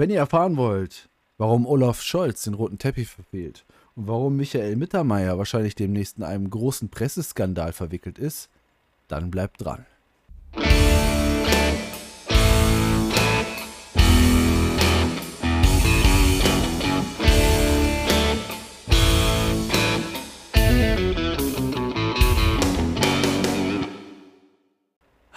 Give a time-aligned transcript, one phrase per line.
[0.00, 3.66] Wenn ihr erfahren wollt, warum Olaf Scholz den roten Teppich verfehlt
[3.96, 8.48] und warum Michael Mittermeier wahrscheinlich demnächst in einem großen Presseskandal verwickelt ist,
[9.08, 9.86] dann bleibt dran.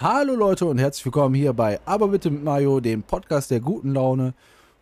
[0.02, 3.94] Hallo Leute und herzlich willkommen hier bei Aber bitte mit Mario, dem Podcast der guten
[3.94, 4.34] Laune.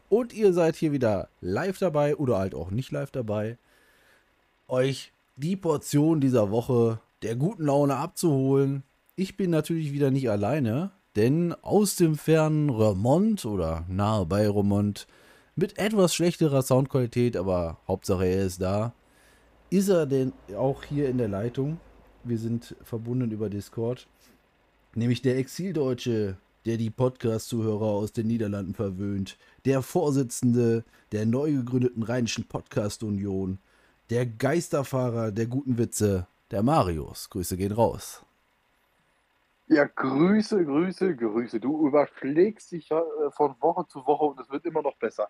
[0.08, 3.58] Und ihr seid hier wieder live dabei oder halt auch nicht live dabei,
[4.66, 8.82] euch die Portion dieser Woche der guten Laune abzuholen.
[9.14, 15.06] Ich bin natürlich wieder nicht alleine, denn aus dem fernen Remont oder nahe bei Remont
[15.54, 18.94] mit etwas schlechterer Soundqualität, aber Hauptsache er ist da,
[19.68, 21.78] ist er denn auch hier in der Leitung.
[22.24, 24.08] Wir sind verbunden über Discord.
[24.94, 26.36] Nämlich der Exildeutsche,
[26.66, 33.58] der die Podcast-Zuhörer aus den Niederlanden verwöhnt, der Vorsitzende der neu gegründeten Rheinischen Podcast-Union,
[34.10, 37.30] der Geisterfahrer der guten Witze, der Marius.
[37.30, 38.24] Grüße gehen raus.
[39.68, 41.60] Ja, Grüße, Grüße, Grüße.
[41.60, 45.28] Du überschlägst dich äh, von Woche zu Woche und es wird immer noch besser.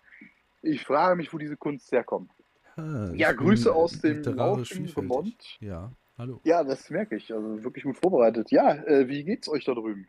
[0.63, 2.31] Ich frage mich, wo diese Kunst herkommt.
[2.75, 4.93] Ah, Ja, Grüße aus dem vielfältig.
[4.93, 5.57] Vermont.
[5.59, 6.39] Ja, hallo.
[6.43, 7.33] Ja, das merke ich.
[7.33, 8.51] Also wirklich gut vorbereitet.
[8.51, 10.07] Ja, äh, wie geht's euch da drüben?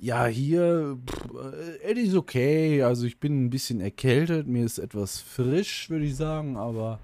[0.00, 1.30] Ja, hier, pff,
[1.82, 2.82] äh, es ist okay.
[2.82, 4.46] Also ich bin ein bisschen erkältet.
[4.46, 6.56] Mir ist etwas frisch, würde ich sagen.
[6.56, 7.00] Aber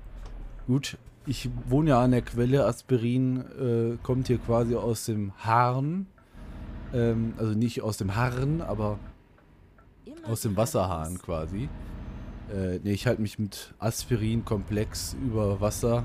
[0.66, 0.96] gut,
[1.26, 2.66] ich wohne ja an der Quelle.
[2.66, 6.06] Aspirin äh, kommt hier quasi aus dem Harn.
[6.92, 8.98] Ähm, also nicht aus dem Harn, aber
[10.26, 11.68] aus dem Wasserhahn quasi.
[12.54, 16.04] Äh, nee, ich halte mich mit Aspirin-Komplex über Wasser.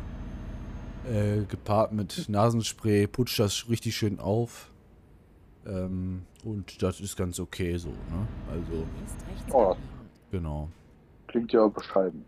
[1.07, 4.69] Äh, gepaart mit Nasenspray, putsch das richtig schön auf.
[5.65, 8.27] Ähm, und das ist ganz okay so, ne?
[8.51, 8.85] Also,
[9.51, 9.75] Oh,
[10.31, 10.69] genau.
[11.27, 12.25] klingt ja bescheiden.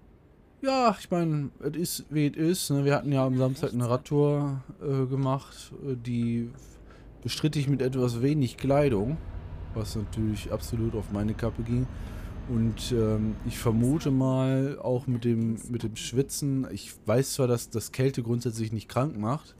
[0.61, 2.69] Ja, ich meine, es ist wie es ist.
[2.69, 2.86] Ne?
[2.86, 6.50] Wir hatten ja am Samstag eine Radtour äh, gemacht, äh, die
[7.23, 9.17] bestritt ich mit etwas wenig Kleidung,
[9.73, 11.88] was natürlich absolut auf meine Kappe ging.
[12.51, 17.69] Und ähm, ich vermute mal auch mit dem, mit dem Schwitzen, ich weiß zwar, dass
[17.69, 19.56] das Kälte grundsätzlich nicht krank macht,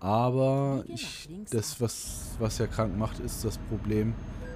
[0.00, 4.12] aber ich, das, was, was ja krank macht, ist das Problem,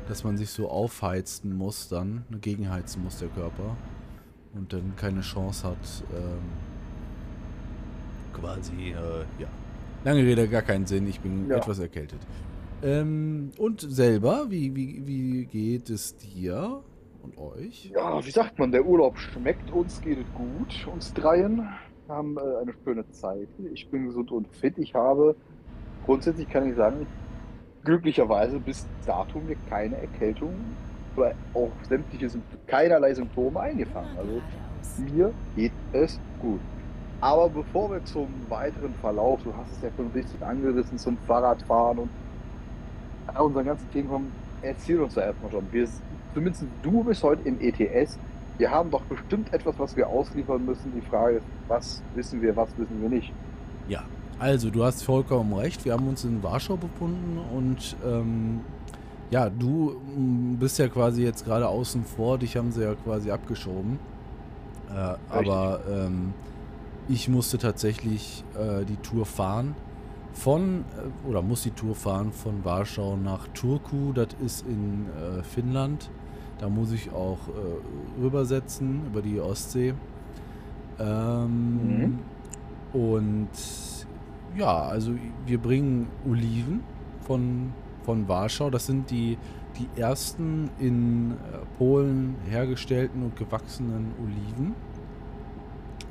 [0.08, 3.78] dass man sich so aufheizen muss dann, ne, gegenheizen muss der Körper
[4.54, 6.42] und dann keine Chance hat, ähm,
[8.38, 9.48] quasi, äh, ja.
[10.04, 11.56] Lange Rede, gar keinen Sinn, ich bin Ja.
[11.56, 12.20] etwas erkältet.
[12.82, 16.82] Ähm, und selber, wie, wie, wie geht es dir
[17.24, 17.90] und euch?
[17.90, 21.68] Ja, wie sagt man, der Urlaub schmeckt uns, geht es gut, uns dreien.
[22.06, 23.48] Wir haben äh, eine schöne Zeit.
[23.72, 24.76] Ich bin gesund und fit.
[24.78, 25.34] Ich habe,
[26.04, 27.06] grundsätzlich kann ich sagen,
[27.84, 30.54] glücklicherweise bis dato mir keine Erkältung
[31.16, 32.28] oder auch sämtliche
[32.66, 34.16] keinerlei Symptome eingefangen.
[34.18, 34.40] Also
[35.12, 36.60] mir geht es gut.
[37.20, 41.98] Aber bevor wir zum weiteren Verlauf, du hast es ja schon richtig angerissen, zum Fahrradfahren
[42.00, 42.10] und
[43.28, 45.66] all unseren ganzen Themen kommen, erzähl uns da erstmal schon.
[45.72, 45.88] Wir,
[46.34, 48.18] zumindest du bist heute im ETS.
[48.58, 50.92] Wir haben doch bestimmt etwas, was wir ausliefern müssen.
[50.94, 53.32] Die Frage ist, was wissen wir, was wissen wir nicht?
[53.88, 54.04] Ja,
[54.38, 55.84] also du hast vollkommen recht.
[55.84, 58.60] Wir haben uns in Warschau befunden und ähm,
[59.30, 62.38] ja, du mm, bist ja quasi jetzt gerade außen vor.
[62.38, 63.98] Dich haben sie ja quasi abgeschoben.
[64.90, 66.34] Äh, aber ähm,
[67.08, 69.74] ich musste tatsächlich äh, die Tour fahren
[70.32, 74.12] von, äh, oder muss die Tour fahren von Warschau nach Turku.
[74.12, 76.10] Das ist in äh, Finnland.
[76.64, 79.92] Da muss ich auch äh, rübersetzen über die Ostsee.
[80.98, 82.18] Ähm,
[82.94, 82.98] Mhm.
[82.98, 83.48] Und
[84.56, 85.12] ja, also
[85.44, 86.80] wir bringen Oliven
[87.26, 87.70] von,
[88.04, 88.70] von Warschau.
[88.70, 89.36] Das sind die,
[89.76, 91.34] die ersten in äh,
[91.76, 94.74] Polen hergestellten und gewachsenen Oliven.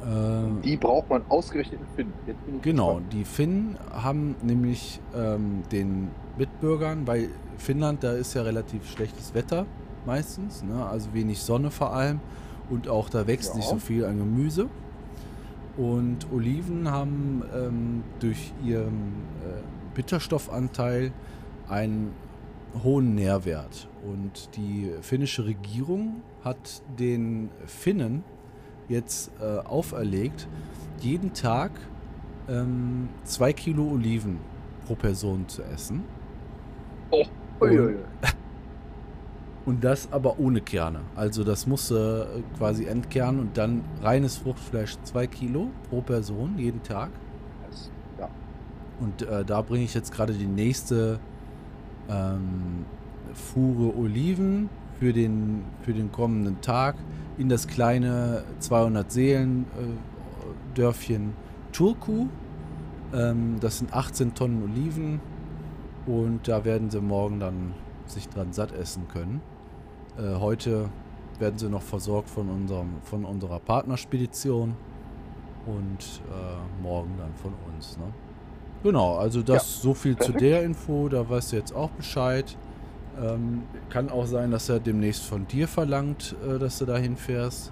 [0.03, 2.13] Äh, Die braucht man ausgerechnet in Finn.
[2.61, 3.13] Genau, gespannt.
[3.13, 9.65] die Finnen haben nämlich ähm, den Mitbürgern, weil Finnland, da ist ja relativ schlechtes Wetter
[10.05, 10.85] meistens, ne?
[10.85, 12.19] also wenig Sonne vor allem
[12.69, 13.57] und auch da wächst Ja.
[13.57, 14.67] nicht so viel an Gemüse.
[15.75, 19.13] Und Oliven haben ähm, durch ihren
[19.43, 19.61] äh,
[19.95, 21.11] Bitterstoffanteil
[21.67, 22.11] einen
[22.83, 23.87] hohen Nährwert.
[24.03, 28.23] Und die finnische Regierung hat den Finnen
[28.87, 30.47] jetzt äh, auferlegt,
[30.99, 31.71] jeden Tag
[32.49, 34.37] ähm, zwei Kilo Oliven
[34.85, 36.03] pro Person zu essen.
[37.61, 37.95] Uiuiui.
[39.65, 40.99] Und das aber ohne Kerne.
[41.15, 46.83] Also das musste äh, quasi entkernen und dann reines Fruchtfleisch 2 Kilo pro Person jeden
[46.83, 47.11] Tag.
[48.19, 48.29] Ja.
[48.99, 51.19] Und äh, da bringe ich jetzt gerade die nächste
[52.09, 52.85] ähm,
[53.33, 54.69] Fuhre Oliven
[54.99, 56.95] für den, für den kommenden Tag
[57.37, 61.33] in das kleine 200 Seelen äh, Dörfchen
[61.71, 62.27] Turku.
[63.13, 65.21] Ähm, das sind 18 Tonnen Oliven
[66.05, 67.73] und da werden sie morgen dann
[68.05, 69.41] sich dran satt essen können.
[70.17, 70.89] Äh, heute
[71.39, 74.75] werden sie noch versorgt von, unserem, von unserer Partnerspedition
[75.65, 77.97] und äh, morgen dann von uns.
[77.97, 78.05] Ne?
[78.83, 82.57] Genau, also das so viel zu der Info, da weißt du jetzt auch Bescheid.
[83.21, 87.71] Ähm, kann auch sein, dass er demnächst von dir verlangt, äh, dass du da hinfährst.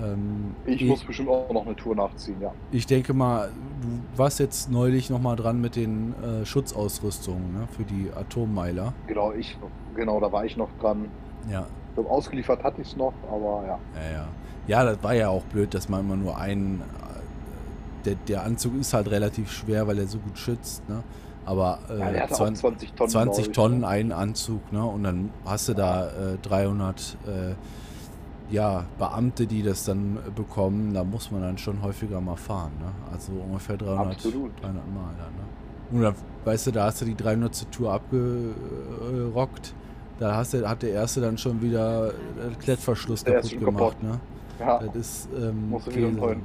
[0.00, 2.52] Ähm, Ich muss bestimmt auch noch eine Tour nachziehen, ja.
[2.70, 3.50] ich denke mal,
[3.80, 8.92] du warst jetzt neulich nochmal dran mit den äh, Schutzausrüstungen ne, für die Atommeiler.
[9.06, 9.56] Genau, ich,
[9.96, 11.08] genau, da war ich noch dran.
[11.50, 13.78] Ja, So, ausgeliefert hatte ich es noch, aber ja.
[13.94, 14.28] ja, ja.
[14.66, 16.80] Ja, das war ja auch blöd, dass man immer nur einen.
[16.82, 21.02] äh, Der, der Anzug ist halt relativ schwer, weil er so gut schützt, ne?
[21.46, 23.10] Aber äh, ja der hatte 20, auch 20 Tonnen.
[23.10, 23.88] 20 glaub ich, Tonnen ne?
[23.88, 24.84] einen Anzug, ne?
[24.84, 27.54] Und dann hast du da äh, 300 äh,
[28.54, 30.92] ja, Beamte, die das dann äh, bekommen.
[30.94, 32.92] Da muss man dann schon häufiger mal fahren, ne?
[33.12, 34.50] Also ungefähr 300, Absolut.
[34.62, 35.42] 300 Mal dann, ne?
[35.90, 36.14] Und dann,
[36.44, 37.70] weißt du, da hast du die 300.
[37.72, 39.74] Tour abgerockt.
[40.18, 44.02] Da hast du, hat der erste dann schon wieder den Klettverschluss Der kaputt gemacht, kaputt.
[44.02, 44.20] ne?
[44.58, 46.36] Ja, Das ist ähm, Musst du wieder ne?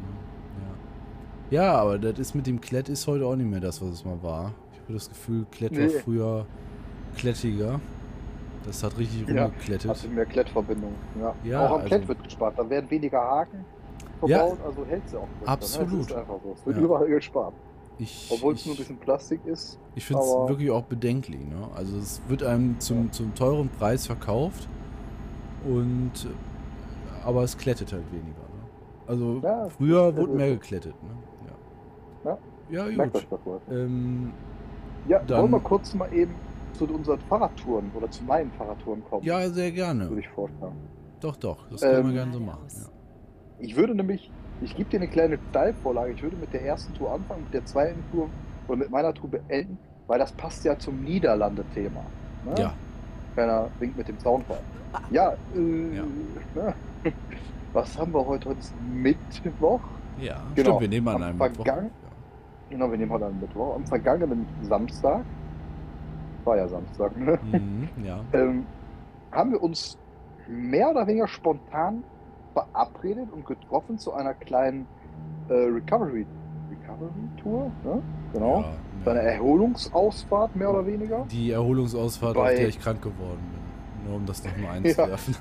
[1.52, 1.64] Ja.
[1.64, 4.06] ja, aber das ist mit dem Klett ist heute auch nicht mehr das, was es
[4.06, 4.52] mal war.
[4.74, 5.90] Ich habe das Gefühl, Klett war Nee.
[5.90, 6.46] früher
[7.18, 7.80] klettiger.
[8.66, 9.90] Das hat richtig Ja, rumgeklettet.
[9.90, 10.94] hatte mehr Klettverbindung.
[11.20, 11.34] Ja.
[11.44, 12.54] Ja, auch am also- Klett wird gespart.
[12.58, 13.66] Da werden weniger Haken
[14.26, 14.38] Ja.
[14.40, 15.52] verbaut, also hält sie auch besser.
[15.52, 15.92] Absolut.
[15.94, 16.00] Ne?
[16.02, 16.54] Ist einfach so.
[16.58, 16.84] Es wird Ja.
[16.84, 17.54] überall gespart.
[18.00, 19.80] Ich, Obwohl es nur ein bisschen Plastik ist.
[19.96, 21.40] ich finde es wirklich auch bedenklich.
[21.46, 21.68] Ne?
[21.76, 24.68] Also es wird einem zum, zum teuren Preis verkauft
[25.66, 26.12] und
[27.24, 28.28] aber es klettet halt weniger.
[28.28, 29.08] Ne?
[29.08, 30.96] Also Ja, früher wurde mehr geklettet.
[31.04, 31.10] Ne?
[32.26, 32.38] Ja.
[32.72, 33.22] Ja, ja Merkt gut.
[33.24, 33.62] euch das mal.
[33.72, 34.32] Ähm,
[35.08, 36.34] Ja, Dann- wollen wir kurz mal eben
[36.74, 39.24] zu unseren Fahrradtouren oder zu meinen Fahrradtouren kommen?
[39.24, 40.10] ja, sehr gerne.
[40.10, 40.76] Würde ich vorschlagen.
[41.20, 41.70] Doch, doch.
[41.70, 42.66] Das können wir Ähm, gerne so machen.
[42.70, 42.90] Ja.
[43.60, 44.32] Ich würde nämlich,
[44.64, 46.12] ich gebe dir eine kleine Steilvorlage.
[46.14, 48.30] Ich würde mit der ersten Tour anfangen, mit der zweiten Tour
[48.68, 49.78] oder mit meiner Tour beenden,
[50.08, 52.02] weil das passt ja zum Niederlande-Thema.
[52.46, 52.56] Ne?
[52.58, 52.74] ja.
[53.36, 54.60] Keiner winkt mit dem Zaunfall.
[55.10, 56.04] Ja, äh, Ja.
[56.56, 56.74] Ne?
[57.74, 58.50] was haben wir heute?
[58.50, 59.80] Heute ist Mittwoch.
[60.20, 60.70] Ja, Genau.
[60.70, 61.66] stimmt, wir nehmen an einem Mittwoch.
[61.66, 61.92] Vergangen-
[62.70, 63.76] Genau, wir nehmen heute einen Mittwoch.
[63.76, 65.24] Am vergangenen Samstag,
[66.44, 67.40] war ja Samstag, ne?
[67.52, 67.60] Ja.
[67.60, 68.20] Mhm, ja.
[68.34, 68.66] ähm,
[69.32, 69.98] haben wir uns
[70.48, 72.04] mehr oder weniger spontan
[72.54, 74.86] verabredet und getroffen zu einer kleinen
[75.50, 76.26] äh, Recovery,
[76.70, 77.12] Recovery
[77.42, 78.02] Tour, ne?
[78.34, 78.62] Genau.
[79.06, 79.30] Ja, einer ja.
[79.32, 81.26] Erholungsausfahrt mehr oder weniger.
[81.30, 84.08] Die Erholungsausfahrt, auf Bei- der ich krank geworden bin.
[84.08, 85.36] Nur um das nochmal einzuwerfen.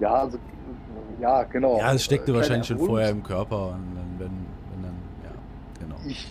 [0.00, 1.78] Ja, also äh, ja, genau.
[1.78, 4.30] Ja, es steckte Äh, kleine wahrscheinlich schon vorher im Körper und dann, wenn,
[4.72, 4.94] wenn dann,
[5.24, 5.30] ja,
[5.80, 5.96] genau.
[6.06, 6.28] Ich,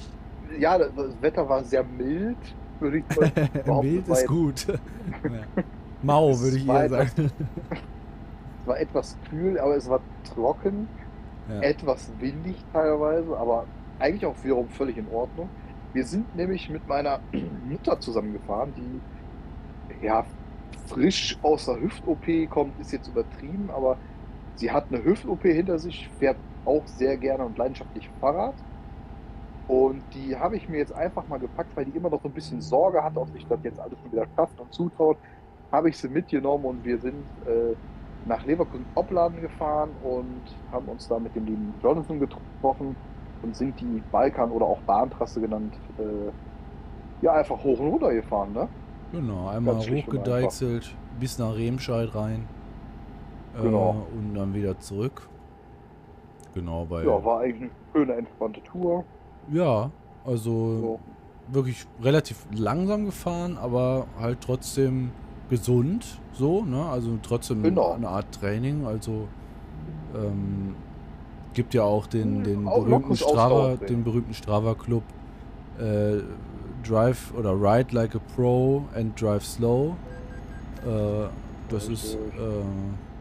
[0.60, 0.92] ja, das
[1.22, 2.38] Wetter war sehr mild,
[2.80, 3.06] würde ich
[3.66, 3.88] behaupten.
[3.92, 4.68] Mild ist gut.
[4.68, 5.64] ja.
[6.04, 7.32] Mau, würde ich eher sagen.
[8.66, 10.88] Es war etwas kühl, aber es war trocken,
[11.48, 11.62] Ja.
[11.62, 13.68] etwas windig teilweise, aber
[14.00, 15.48] eigentlich auch wiederum völlig in Ordnung.
[15.94, 17.20] Wir sind nämlich mit meiner
[17.70, 20.26] Mutter zusammengefahren, die ja
[20.88, 23.98] frisch aus der Hüft-OP kommt, ist jetzt übertrieben, aber
[24.56, 28.56] sie hat eine Hüft-OP hinter sich, fährt auch sehr gerne und leidenschaftlich Fahrrad.
[29.68, 32.34] Und die habe ich mir jetzt einfach mal gepackt, weil die immer noch so ein
[32.34, 35.20] bisschen Sorge hat, ob sich das jetzt alles schon wieder schafft und zutraut.
[35.72, 37.76] Habe ich sie mitgenommen und wir sind äh,
[38.26, 40.42] nach Leverkusen-Opladen gefahren und
[40.72, 42.96] haben uns da mit dem lieben Jonathan getroffen
[43.44, 48.54] und sind die Balkan- oder auch Bahntrasse genannt, äh, ja, einfach hoch und runter gefahren,
[48.54, 48.68] ne?
[49.12, 52.48] Genau, einmal hochgedeichselt, bis nach Remscheid rein.
[53.62, 54.06] Genau.
[54.12, 55.30] Äh, und dann wieder zurück.
[56.54, 57.06] Genau, weil.
[57.06, 59.04] Ja, war eigentlich eine schöne, entspannte Tour.
[59.52, 59.92] Ja,
[60.26, 61.00] also So.
[61.50, 65.12] wirklich relativ langsam gefahren, aber halt trotzdem
[65.50, 66.86] gesund, so, ne?
[66.86, 67.94] Also trotzdem Genau.
[67.94, 68.86] eine Art Training.
[68.86, 69.28] Also
[70.16, 70.76] ähm,
[71.54, 75.04] gibt ja auch den, Hm, den auch berühmten Strava, den berühmten Strava Club
[75.80, 76.18] äh,
[76.88, 79.96] Drive oder Ride like a Pro and Drive Slow.
[80.86, 81.28] Äh,
[81.70, 82.18] das ist äh,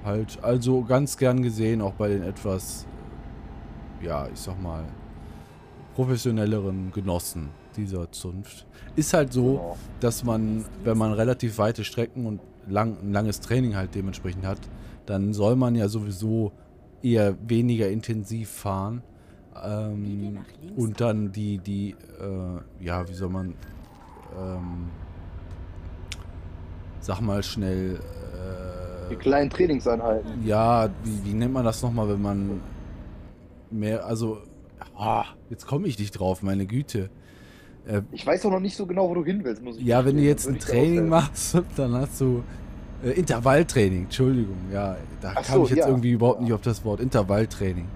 [0.05, 2.87] halt also ganz gern gesehen, auch bei den etwas,
[4.03, 4.85] ja, ich sag mal,
[5.95, 8.67] professionelleren Genossen dieser Zunft.
[8.97, 9.77] Ist halt so, Genau.
[10.01, 14.59] dass man, wenn man relativ weite Strecken und lang, ein langes Training halt dementsprechend hat,
[15.07, 16.53] dann soll man ja sowieso
[17.03, 19.03] eher weniger intensiv fahren.
[19.63, 20.39] Ähm,
[20.77, 21.91] und dann die, die,
[22.21, 23.55] äh, ja, wie soll man,
[24.39, 24.89] ähm,
[27.01, 28.01] sag mal schnell,
[29.11, 30.45] Die äh, kleinen Trainingseinheiten.
[30.47, 32.61] ja, wie, wie nennt man das nochmal, wenn man
[33.71, 34.39] mehr, also,
[34.97, 37.11] ah, jetzt komme ich nicht drauf, meine Güte.
[37.87, 40.05] Äh, Ich weiß auch noch nicht so genau, wo du hin willst, muss ich ja,
[40.05, 42.43] wenn du jetzt ein Training machst, dann hast du
[43.05, 45.89] Äh, Intervalltraining, Entschuldigung, ja, da Ach kam so, ich jetzt ja.
[45.89, 47.87] irgendwie überhaupt nicht auf das Wort Intervalltraining.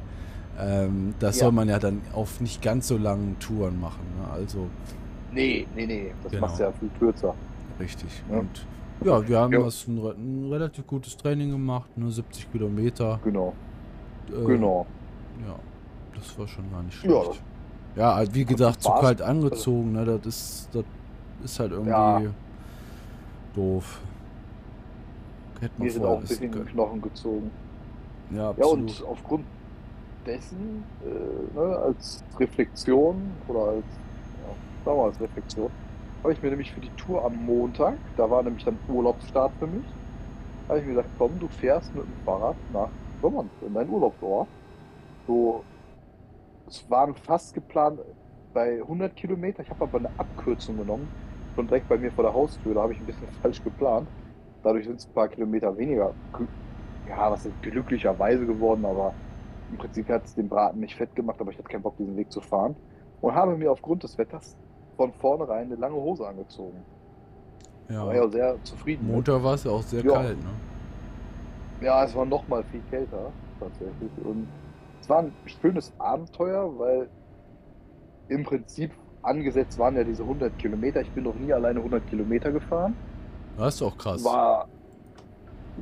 [0.60, 1.44] Ähm, das Ja.
[1.44, 4.00] soll man ja dann auf nicht ganz so langen Touren machen.
[4.20, 4.30] Ne?
[4.32, 4.66] Also
[5.32, 6.10] Nee, nee, nee.
[6.22, 6.40] Das Genau.
[6.46, 7.34] machst du ja viel kürzer.
[7.80, 8.08] richtig.
[8.30, 8.38] Ja.
[8.40, 8.66] Und
[9.04, 9.60] ja, wir haben Ja.
[9.62, 13.20] das ein, ein relativ gutes Training gemacht, nur 70 Kilometer.
[13.24, 13.54] Genau.
[14.30, 14.84] Äh, Genau.
[15.46, 15.54] Ja,
[16.14, 17.14] das war schon gar nicht schlecht.
[17.14, 17.32] Ja,
[18.14, 20.04] halt, wie gesagt, zu kalt angezogen, ne?
[20.04, 20.84] Das ist, das
[21.40, 22.34] ist halt irgendwie Ja.
[23.54, 24.00] doof.
[25.60, 26.66] Hätte man Wir sind auch ein bisschen wissen in den können.
[26.66, 27.52] Knochen gezogen.
[28.30, 28.98] Ja, Ja, absolut.
[29.00, 29.48] und aufgrund
[30.26, 34.00] dessen, äh, ne, als Reflexion oder als,
[34.34, 35.72] ja, sagen wir als Reflexion,
[36.24, 39.66] habe ich mir nämlich für die Tour am Montag, da war nämlich dann Urlaubsstart für
[39.68, 39.96] mich,
[40.68, 44.50] habe ich mir gesagt, komm, du fährst mit dem Fahrrad nach Rommern, in deinen Urlaubsort.
[45.26, 45.66] So,
[46.68, 48.00] es waren fast geplant
[48.54, 51.08] bei 100 Kilometer, ich habe aber eine Abkürzung genommen,
[51.54, 54.08] schon direkt bei mir vor der Haustür, da habe ich ein bisschen falsch geplant.
[54.62, 56.12] Dadurch sind es ein paar Kilometer weniger,
[57.08, 59.12] ja, was ist glücklicherweise geworden, aber
[59.70, 62.16] im Prinzip hat es den Braten nicht fett gemacht, aber ich hatte keinen Bock, diesen
[62.16, 62.74] Weg zu fahren.
[63.20, 64.56] Und habe mir aufgrund des Wetters
[64.96, 66.82] von vornherein eine lange Hose angezogen.
[67.88, 68.06] ja.
[68.06, 69.06] War ja sehr zufrieden.
[69.06, 70.12] Montag war es ja auch sehr Ja.
[70.12, 70.50] kalt, ne?
[71.80, 74.10] Ja, es war noch mal viel kälter, tatsächlich.
[74.24, 74.46] Und
[75.08, 77.08] es war ein schönes Abenteuer, weil
[78.28, 81.00] im Prinzip angesetzt waren ja diese 100 Kilometer.
[81.00, 82.94] Ich bin noch nie alleine 100 Kilometer gefahren.
[83.56, 84.22] Das ist auch krass.
[84.22, 84.68] War,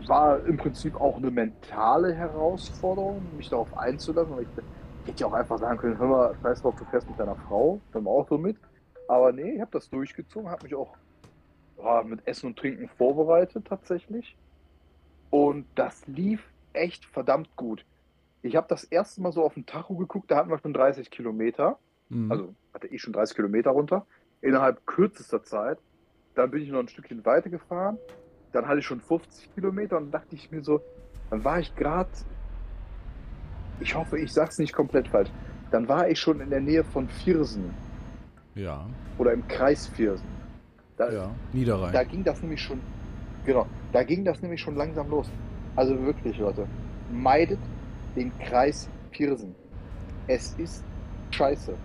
[0.06, 4.36] war im Prinzip auch eine mentale Herausforderung, mich darauf einzulassen.
[4.36, 7.18] Weil ich, hätte ja auch einfach sagen können, hör mal, scheiß drauf, du fährst mit
[7.18, 8.56] deiner Frau im Auto mit.
[9.08, 10.94] Aber nee, ich habe das durchgezogen, habe mich auch
[11.82, 14.36] ja, mit Essen und Trinken vorbereitet tatsächlich.
[15.30, 17.84] Und das lief echt verdammt gut.
[18.46, 21.10] Ich habe das erste Mal so auf den Tacho geguckt, da hatten wir schon 30
[21.10, 21.78] Kilometer.
[22.08, 22.30] Mhm.
[22.30, 24.06] Also hatte ich schon 30 Kilometer runter.
[24.40, 25.78] Innerhalb kürzester Zeit.
[26.34, 27.98] Dann bin ich noch ein Stückchen weiter gefahren.
[28.52, 30.80] Dann hatte ich schon 50 Kilometer und dachte ich mir so,
[31.30, 32.10] dann war ich gerade,
[33.80, 35.30] ich hoffe, ich sag's nicht komplett falsch.
[35.70, 37.74] Dann war ich schon in der Nähe von Viersen
[38.54, 38.86] ja,
[39.18, 40.28] oder im Kreis Viersen.
[40.96, 41.30] Da, ja.
[41.52, 41.92] Niederrhein.
[41.92, 42.80] da ging das nämlich schon,
[43.44, 45.28] genau, da ging das nämlich schon langsam los.
[45.74, 46.66] Also wirklich, Leute,
[47.10, 47.58] meidet
[48.16, 49.54] den Kreis Viersen.
[50.26, 50.84] Es ist
[51.30, 51.76] scheiße.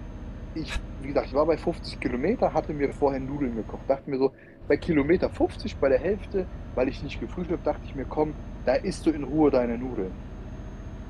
[0.55, 3.87] Ich, wie gesagt, ich war bei 50 Kilometer, hatte mir vorher Nudeln gekocht.
[3.87, 4.31] Dachte mir so,
[4.67, 8.33] bei Kilometer 50, bei der Hälfte, weil ich nicht gefrühstückt habe, dachte ich mir, komm,
[8.65, 10.11] da isst du in Ruhe deine Nudeln.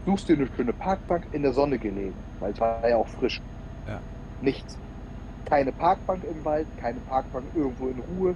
[0.05, 3.39] Suchst dir eine schöne Parkbank in der Sonne gelegen, weil es war ja auch frisch.
[3.87, 4.01] Ja.
[4.41, 4.77] Nichts.
[5.45, 8.35] Keine Parkbank im Wald, keine Parkbank irgendwo in Ruhe.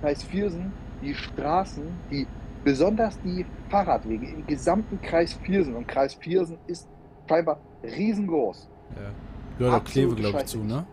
[0.00, 2.26] Kreis Viersen, die Straßen, die
[2.64, 6.88] besonders die Fahrradwege im gesamten Kreis Viersen und Kreis Viersen ist
[7.28, 8.68] scheinbar riesengroß.
[8.96, 9.10] ja.
[9.58, 10.86] Gehört auch Kleve, glaube ich, zu, ne?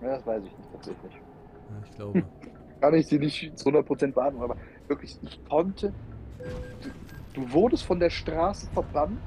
[0.00, 1.12] Ja, das weiß ich nicht tatsächlich.
[1.12, 2.24] Ja, ich glaube.
[2.80, 4.56] Kann ich dir nicht zu 100% beantworten, aber
[4.88, 5.92] wirklich, ich konnte.
[6.80, 9.20] Du, du wurdest von der Straße verbannt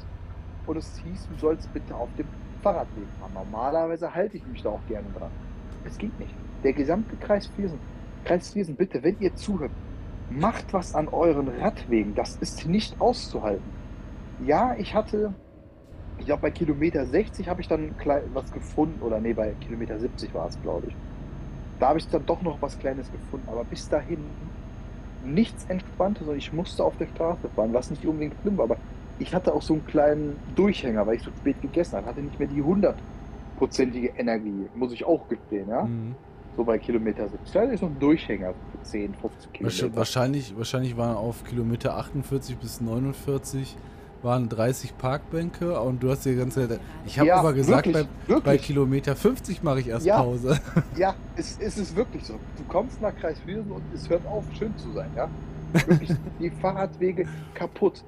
[0.67, 2.27] und es hieß, du sollst bitte auf dem
[2.61, 3.33] Fahrradweg fahren.
[3.33, 5.31] Normalerweise halte ich mich da auch gerne dran.
[5.85, 6.33] Es geht nicht.
[6.63, 7.79] Der gesamte Kreis Viersen,
[8.25, 9.71] Kreis Viersen, bitte, wenn ihr zuhört,
[10.29, 12.15] macht was an euren Radwegen.
[12.15, 13.63] Das ist nicht auszuhalten.
[14.45, 15.33] Ja, ich hatte,
[16.19, 17.95] ich glaube, bei Kilometer 60 habe ich dann
[18.33, 20.95] was gefunden, oder nee, bei Kilometer 70 war es, glaube ich.
[21.79, 24.19] Da habe ich dann doch noch was Kleines gefunden, aber bis dahin
[25.23, 28.77] nichts Entspanntes und ich musste auf der Straße fahren, was nicht unbedingt schlimm war, aber
[29.17, 32.37] ich hatte auch so einen kleinen Durchhänger, weil ich so spät gegessen habe, hatte nicht
[32.39, 35.83] mehr die hundertprozentige Energie, muss ich auch gestehen, ja.
[35.83, 36.15] Mhm.
[36.55, 37.51] So bei Kilometer 70.
[37.53, 39.95] Da ist noch ein Durchhänger für 10, 15 Wahrsch- Kilometer.
[39.97, 43.75] Wahrscheinlich, wahrscheinlich waren auf Kilometer 48 bis 49
[44.21, 46.57] waren 30 Parkbänke und du hast dir ganz
[47.05, 48.61] ich habe Ja, aber gesagt, wirklich, bei, bei wirklich.
[48.63, 50.17] Kilometer 50 mache ich erst Ja.
[50.23, 50.59] Pause.
[50.97, 52.33] Ja, es, es ist wirklich so.
[52.57, 55.29] Du kommst nach Kreiswilsen und es hört auf, schön zu sein, ja.
[55.73, 56.09] Wirklich,
[56.39, 58.03] die Fahrradwege kaputt.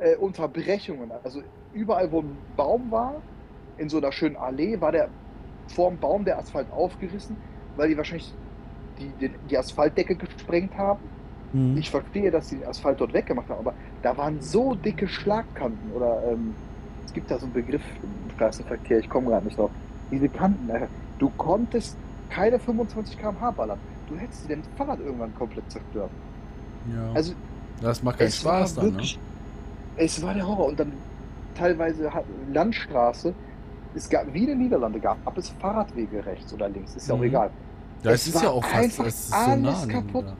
[0.00, 1.12] Äh, Unterbrechungen.
[1.22, 1.42] Also
[1.74, 3.16] überall, wo ein Baum war,
[3.76, 5.08] in so einer schönen Allee, war der
[5.68, 7.36] vorm Baum der Asphalt aufgerissen,
[7.80, 8.38] weil die wahrscheinlich
[8.98, 11.00] die, die, die Asphaltdecke gesprengt haben.
[11.52, 11.76] Mhm.
[11.78, 15.90] Ich verstehe, dass sie den Asphalt dort weggemacht haben, aber da waren so dicke Schlagkanten
[15.90, 16.60] oder ähm,
[17.04, 19.72] es gibt da so einen Begriff im Straßenverkehr, ich komme gerade nicht drauf.
[20.10, 23.80] Diese Kanten, äh, du konntest keine 25 km/h ballern.
[24.06, 26.16] Du hättest dein Fahrrad irgendwann komplett zerstört.
[26.84, 27.12] ja.
[27.12, 27.34] Also
[27.80, 28.92] das macht keinen Spaß dann, ne?
[28.92, 29.24] wirklich,
[29.94, 30.92] es war der Horror und dann
[31.54, 32.10] teilweise
[32.46, 33.34] Landstraße.
[33.92, 37.18] Es gab, wie in den Niederlanden gab es Fahrradwege rechts oder links, ist ja auch
[37.18, 37.24] Mhm.
[37.24, 37.50] egal.
[38.02, 40.26] Ja, es es ist ja auch fast einfach es ist so alles nah kaputt.
[40.26, 40.38] aneinander.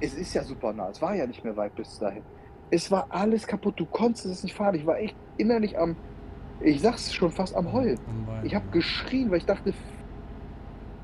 [0.00, 0.90] Es ist ja super nah.
[0.90, 2.24] Es war ja nicht mehr weit bis dahin.
[2.70, 3.80] Es war alles kaputt.
[3.80, 4.74] Du konntest es nicht fahren.
[4.74, 5.96] Ich war echt innerlich am,
[6.60, 8.00] ich sag's schon fast am Heulen.
[8.42, 8.72] Ich habe ja.
[8.72, 9.74] geschrien, weil ich dachte,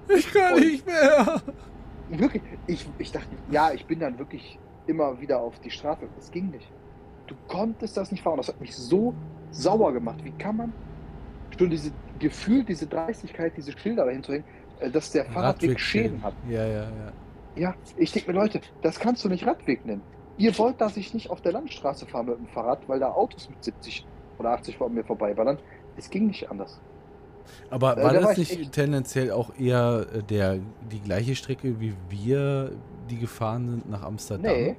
[0.08, 1.42] Ich kann nicht mehr.
[2.08, 6.06] wirklich, ich, ich dachte, ja, ich bin dann wirklich immer wieder auf die Straße.
[6.16, 6.70] Das ging nicht.
[7.26, 8.36] Du konntest das nicht fahren.
[8.36, 9.14] Das hat mich so
[9.50, 10.22] sauer gemacht.
[10.24, 10.72] Wie kann man
[11.58, 14.44] schon diese Gefühl, diese Dreistigkeit, diese Schilder dahin zu hängen,
[14.92, 16.34] dass der Fahrradweg Schäden hat.
[16.48, 17.12] Ja, ja, ja.
[17.56, 20.02] Ja, ich denke mir, Leute, das kannst du nicht Radweg nennen.
[20.36, 23.48] Ihr wollt, dass ich nicht auf der Landstraße fahre mit dem Fahrrad, weil da Autos
[23.48, 24.04] mit 70
[24.38, 25.58] oder 80 vor mir vorbeiballern.
[25.96, 26.80] Es ging nicht anders.
[27.70, 30.58] Aber Äh, war da war das ich nicht echt- tendenziell auch eher äh, der,
[30.90, 32.72] die gleiche Strecke, wie wir
[33.08, 34.50] die gefahren sind nach Amsterdam?
[34.52, 34.76] Nee.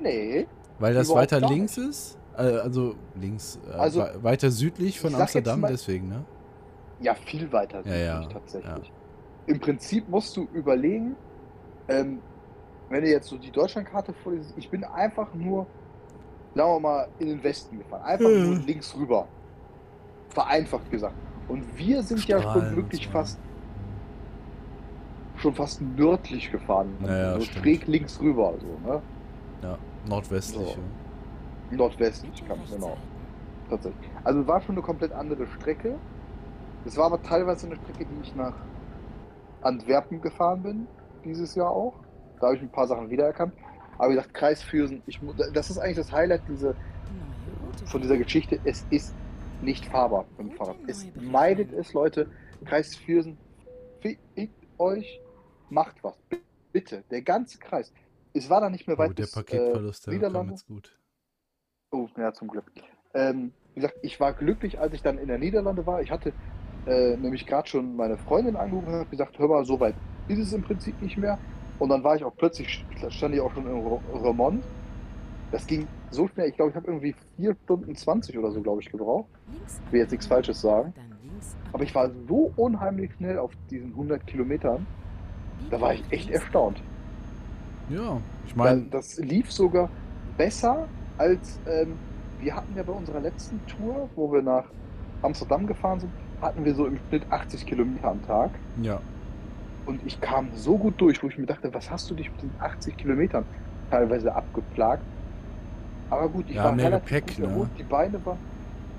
[0.00, 0.46] Nee.
[0.78, 2.16] Weil das weiter links ist?
[2.36, 6.24] Äh, also links, äh, Also, we- weiter südlich von Amsterdam, mal- deswegen, ne?
[7.00, 8.92] Ja, viel weiter Ja, südlich ja, tatsächlich.
[9.50, 11.16] Im Prinzip musst du überlegen,
[11.88, 12.20] ähm,
[12.88, 15.66] wenn du jetzt so die Deutschlandkarte vor dir siehst, ich bin einfach nur,
[16.54, 18.02] sagen wir mal, in den Westen gefahren.
[18.02, 18.44] Einfach Mhm.
[18.44, 19.26] nur links rüber.
[20.28, 21.14] Vereinfacht gesagt.
[21.48, 23.10] Und wir sind ja Strahlen schon wirklich so.
[23.10, 23.38] fast
[25.36, 26.94] schon fast nördlich gefahren.
[27.02, 27.64] Ja, ja, so stimmt.
[27.64, 29.02] schräg links rüber, so, ne?
[29.62, 29.78] Ja,
[30.08, 30.68] nordwestlich.
[30.68, 30.78] So.
[31.70, 31.76] ja.
[31.76, 32.96] Nordwestlich kann genau.
[33.68, 34.10] Tatsächlich.
[34.22, 35.94] Also war schon eine komplett andere Strecke.
[36.84, 38.54] Es war aber teilweise eine Strecke, die ich nach
[39.62, 40.86] Antwerpen gefahren bin,
[41.24, 41.94] dieses Jahr auch.
[42.40, 43.52] Da habe ich ein paar Sachen wiedererkannt.
[43.98, 45.20] Aber wie gesagt, Kreis Viersen, ich,
[45.52, 46.74] das ist eigentlich das Highlight diese,
[47.86, 48.58] von dieser Geschichte.
[48.64, 49.14] Es ist
[49.60, 50.76] nicht fahrbar mit dem Fahrrad.
[50.86, 52.26] Es meidet es, Leute.
[52.64, 53.36] Kreis Viersen,
[54.00, 54.20] fickt
[54.78, 55.20] euch,
[55.68, 56.18] macht was.
[56.72, 57.92] Bitte, der ganze Kreis.
[58.32, 60.52] Es war da nicht mehr weit Oh, der bis, Paketverlust, äh, der kam Niederlande.
[60.52, 60.98] jetzt gut.
[61.90, 62.64] Oh, ja, zum Glück.
[63.12, 66.00] Ähm, wie gesagt, ich war glücklich, als ich dann in der Niederlande war.
[66.00, 66.32] Ich hatte
[66.86, 69.94] äh, nämlich gerade schon meine Freundin angerufen und habe gesagt, hör mal, so weit
[70.28, 71.38] ist es im Prinzip nicht mehr.
[71.78, 74.62] Und dann war ich auch plötzlich, stand ich auch schon in Remont.
[75.50, 78.82] Das ging so schnell, ich glaube, ich habe irgendwie 4 Stunden 20 oder so, glaube
[78.82, 79.28] ich, gebraucht.
[79.86, 80.92] Ich will jetzt nichts Falsches sagen.
[81.72, 84.86] Aber ich war so unheimlich schnell auf diesen 100 Kilometern,
[85.70, 86.82] da war ich echt erstaunt.
[87.88, 89.88] Ja, ich meine, das lief sogar
[90.36, 90.86] besser
[91.18, 91.98] als ähm,
[92.40, 94.64] wir hatten ja bei unserer letzten Tour, wo wir nach
[95.22, 98.50] Amsterdam gefahren sind, hatten wir so im Schnitt 80 Kilometer am Tag.
[98.82, 99.00] ja.
[99.86, 102.42] Und ich kam so gut durch, wo ich mir dachte, was hast du dich mit
[102.42, 103.44] den 80 Kilometern
[103.90, 105.02] teilweise abgeplagt?
[106.10, 107.70] Aber gut, ich Ja, war mehr relativ Gepäck, gut ne?
[107.78, 108.38] die Beine waren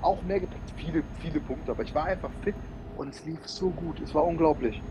[0.02, 2.56] auch mehr Gepäck, viele, viele Punkte, aber ich war einfach fit
[2.96, 4.82] und es lief so gut, es war unglaublich.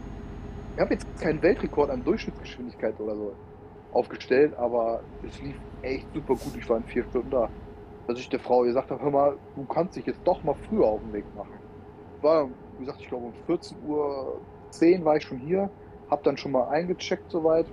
[0.76, 3.36] Ich habe jetzt keinen Weltrekord an Durchschnittsgeschwindigkeit oder so
[3.92, 7.50] aufgestellt, aber es lief echt super gut, ich war in vier Stunden da.
[8.08, 10.86] Dass ich der Frau gesagt habe, hör mal, du kannst dich jetzt doch mal früher
[10.86, 11.61] auf den Weg machen.
[12.22, 14.40] War, wie gesagt, ich glaube um 14 Uhr
[14.72, 15.70] 10 war ich schon hier,
[16.10, 17.66] hab dann schon mal eingecheckt soweit,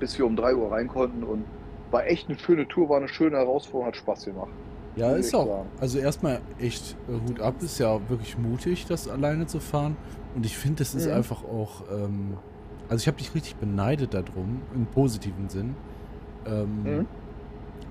[0.00, 1.44] bis wir um 3 Uhr rein konnten und
[1.90, 4.50] war echt eine schöne Tour, war eine schöne Herausforderung, hat Spaß gemacht.
[4.96, 5.46] Ja, ist auch.
[5.46, 5.68] sagen.
[5.80, 9.96] Also erstmal echt äh, Hut ab, ist ja wirklich mutig, das alleine zu fahren.
[10.34, 11.12] Und ich finde, es ist Mhm.
[11.14, 11.82] einfach auch.
[11.90, 12.36] Ähm,
[12.88, 15.74] also ich habe dich richtig beneidet darum, im positiven Sinn,
[16.46, 17.06] ähm, Mhm.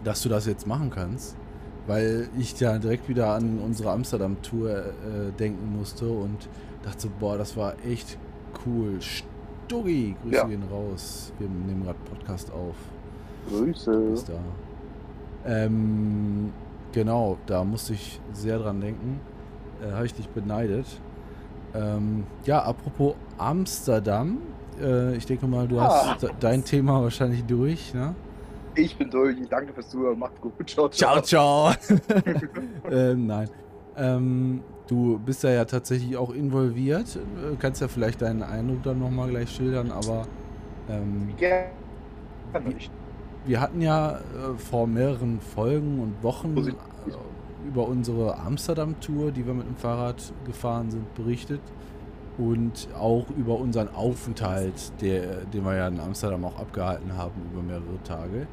[0.04, 1.38] dass du das jetzt machen kannst.
[1.88, 4.84] Weil ich ja direkt wieder an unsere Amsterdam-Tour äh,
[5.40, 6.48] denken musste und
[6.84, 8.18] dachte so, boah, das war echt
[8.66, 9.00] cool.
[9.02, 10.44] Stuggi, Grüße Ja.
[10.46, 11.34] gehen raus.
[11.40, 12.76] Wir nehmen gerade Podcast auf.
[13.50, 13.92] Grüße.
[14.14, 14.34] Ist da.
[15.46, 16.52] Ähm,
[16.92, 19.20] genau, da musste ich sehr dran denken.
[19.84, 20.86] Äh, Habe ich dich beneidet.
[21.74, 24.38] Ähm, ja, apropos Amsterdam.
[24.80, 26.12] Äh, ich denke mal, du Ah.
[26.14, 28.14] hast de- dein Thema wahrscheinlich durch, ne?
[28.76, 30.54] Ich bin durch, danke fürs Zuhören, macht's gut.
[30.68, 31.74] Ciao, Ciao, ciao.
[32.92, 33.50] ähm, nein.
[33.98, 37.18] Ähm, du bist da ja tatsächlich auch involviert.
[37.18, 40.26] Äh, Kannst ja vielleicht deinen Eindruck dann nochmal gleich schildern, aber
[40.90, 41.70] ähm, Gerne.
[43.46, 46.74] Wir hatten ja äh, vor mehreren Folgen und Wochen äh,
[47.68, 51.62] über unsere Amsterdam-Tour, die wir mit dem Fahrrad gefahren sind, berichtet.
[52.38, 57.62] Und auch über unseren Aufenthalt, der, den wir ja in Amsterdam auch abgehalten haben über
[57.62, 58.48] mehrere Tage.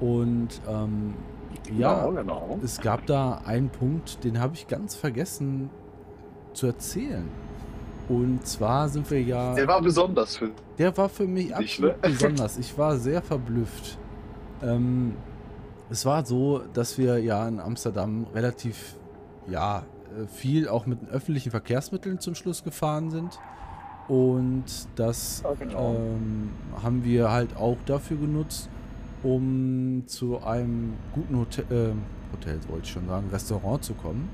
[0.00, 1.14] Und ähm,
[1.76, 5.70] ja, Genau, es gab da einen Punkt, den habe ich ganz vergessen
[6.52, 7.28] zu erzählen.
[8.08, 9.54] Und zwar sind wir ja.
[9.54, 11.98] Der war besonders für Der war für mich absolut ne?
[12.02, 12.58] besonders.
[12.58, 13.98] Ich war sehr verblüfft.
[14.62, 15.16] Ähm,
[15.90, 18.94] es war so, dass wir ja in Amsterdam relativ,
[19.48, 19.84] ja,
[20.26, 23.38] viel auch mit öffentlichen Verkehrsmitteln zum Schluss gefahren sind.
[24.08, 25.94] Und das Ja, genau.
[25.94, 26.50] ähm,
[26.82, 28.68] haben wir halt auch dafür genutzt,
[29.22, 34.28] um zu einem guten Hotel, äh, Hotel wollte ich schon sagen, Restaurant zu kommen.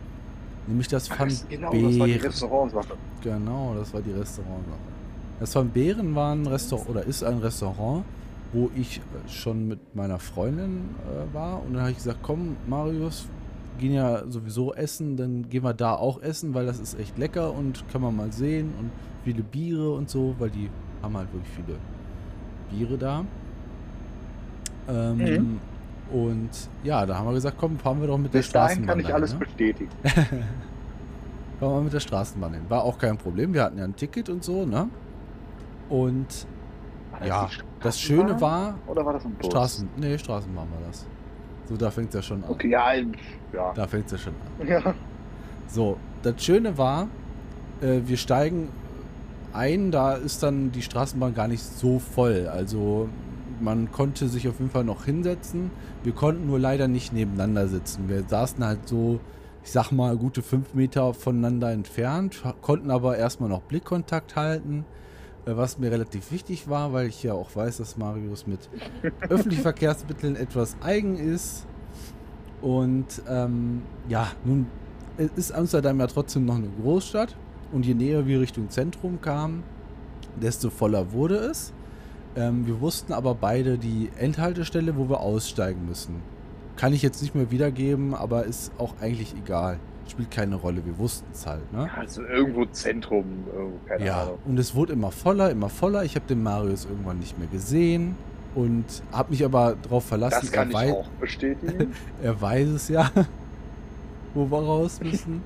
[0.66, 2.12] Nämlich das Van Genau, das war die.
[2.14, 2.94] Restaurantsache.
[3.22, 4.78] Genau, das war die Restaurantsache.
[5.40, 8.04] Das Van Beeren war ein Restaurant oder ist ein Restaurant,
[8.52, 11.62] wo ich äh, schon mit meiner Freundin äh, war.
[11.62, 13.26] Und dann habe ich gesagt, komm, Marius,
[13.78, 17.52] gehen ja sowieso essen, dann gehen wir da auch essen, weil das ist echt lecker
[17.52, 18.90] und kann man mal sehen und
[19.24, 20.70] viele Biere und so, weil die
[21.02, 21.78] haben halt wirklich viele
[22.70, 23.24] Biere da.
[24.88, 25.61] Ähm, Mhm.
[26.12, 26.50] Und
[26.82, 29.00] ja, da haben wir gesagt, komm, fahren wir doch mit der Bis dahin Straßenbahn kann
[29.00, 29.38] ich dahin, alles ne?
[29.38, 29.90] bestätigen.
[31.61, 32.62] Fahren wir mit der Straßenbahn hin.
[32.68, 33.54] War auch kein Problem.
[33.54, 34.88] Wir hatten ja ein Ticket und so, ne?
[35.88, 36.46] Und
[37.24, 37.48] ja,
[37.80, 39.46] das Schöne war, Oder war das ein Bus?
[39.46, 41.06] Straßen, nee, Straßenbahn war das.
[41.72, 42.50] So, da fängt es ja schon an.
[42.50, 42.92] Okay, ja,
[43.54, 43.72] ja.
[43.74, 44.68] Da fängt es ja schon an.
[44.68, 44.94] ja.
[45.68, 47.08] So, das Schöne war,
[47.80, 48.68] äh, wir steigen
[49.54, 52.46] ein, da ist dann die Straßenbahn gar nicht so voll.
[52.52, 53.08] Also
[53.58, 55.70] man konnte sich auf jeden Fall noch hinsetzen.
[56.02, 58.06] Wir konnten nur leider nicht nebeneinander sitzen.
[58.06, 59.18] Wir saßen halt so,
[59.64, 64.85] ich sag mal, gute fünf Meter voneinander entfernt, konnten aber erstmal noch Blickkontakt halten,
[65.44, 68.68] was mir relativ wichtig war, weil ich ja auch weiß, dass Marius mit
[69.28, 71.66] öffentlichen Verkehrsmitteln etwas eigen ist.
[72.61, 74.66] Und ähm, ja, nun
[75.37, 77.37] ist Amsterdam ja trotzdem noch eine Großstadt.
[77.72, 79.62] Und je näher wir Richtung Zentrum kamen,
[80.40, 81.72] desto voller wurde es.
[82.37, 86.22] Ähm, wir wussten aber beide die Endhaltestelle, wo wir aussteigen müssen.
[86.76, 89.78] Kann ich jetzt nicht mehr wiedergeben, aber ist auch eigentlich egal.
[90.08, 91.72] Spielt keine Rolle, wir wussten es halt.
[91.72, 91.88] Ne?
[91.96, 94.38] Also irgendwo Zentrum, irgendwo, keine Ja, Ahnung.
[94.44, 96.04] und es wurde immer voller, immer voller.
[96.04, 98.16] Ich habe den Marius irgendwann nicht mehr gesehen
[98.54, 101.92] und habe mich aber darauf verlassen, Das kann ich er, wei auch bestätigen.
[102.22, 103.10] er weiß es ja,
[104.34, 105.40] wo wir raus müssen.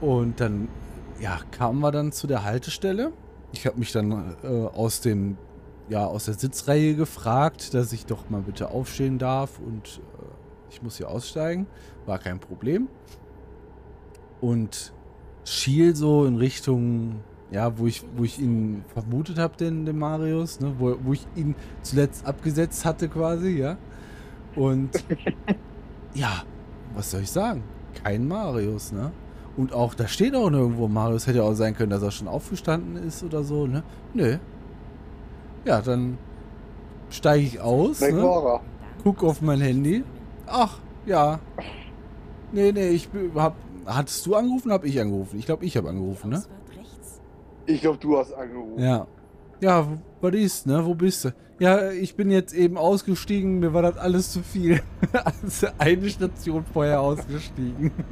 [0.00, 0.68] Und dann,
[1.20, 3.12] ja, kamen wir dann zu der Haltestelle.
[3.52, 5.36] Ich habe mich dann äh, aus dem,
[5.88, 10.24] ja, aus der Sitzreihe gefragt, dass ich doch mal bitte aufstehen darf und äh,
[10.70, 11.66] ich muss hier aussteigen.
[12.06, 12.88] War kein Problem.
[14.42, 14.92] Und
[15.44, 20.60] schiel so in Richtung, ja, wo ich, wo ich ihn vermutet habe, den, den Marius,
[20.60, 23.78] ne, wo, wo ich ihn zuletzt abgesetzt hatte quasi, ja.
[24.54, 24.90] Und
[26.14, 26.42] ja,
[26.94, 27.62] was soll ich sagen?
[28.02, 29.12] Kein Marius, ne?
[29.56, 31.26] Und auch, da steht auch nirgendwo Marius.
[31.26, 33.82] Hätte ja auch sein können, dass er schon aufgestanden ist oder so, ne?
[34.14, 34.38] Nö.
[35.64, 36.18] Ja, dann
[37.10, 38.22] steige ich aus, Weg ne?
[38.22, 38.60] war er.
[39.04, 40.04] guck auf mein Handy.
[40.46, 41.38] Ach, ja.
[42.50, 43.54] Nee, nee, ich bin- hab.
[43.86, 44.70] Hattest du angerufen?
[44.72, 45.38] Hab ich angerufen?
[45.38, 46.42] Ich glaube, ich habe angerufen, ne?
[47.66, 48.82] Ich glaube, du hast angerufen.
[48.82, 49.06] Ja.
[49.60, 49.86] Ja,
[50.20, 50.84] was ist, ne?
[50.84, 51.32] Wo bist du?
[51.60, 54.80] Ja, ich bin jetzt eben ausgestiegen, mir war das alles zu viel.
[55.24, 57.92] Also eine Station vorher ausgestiegen.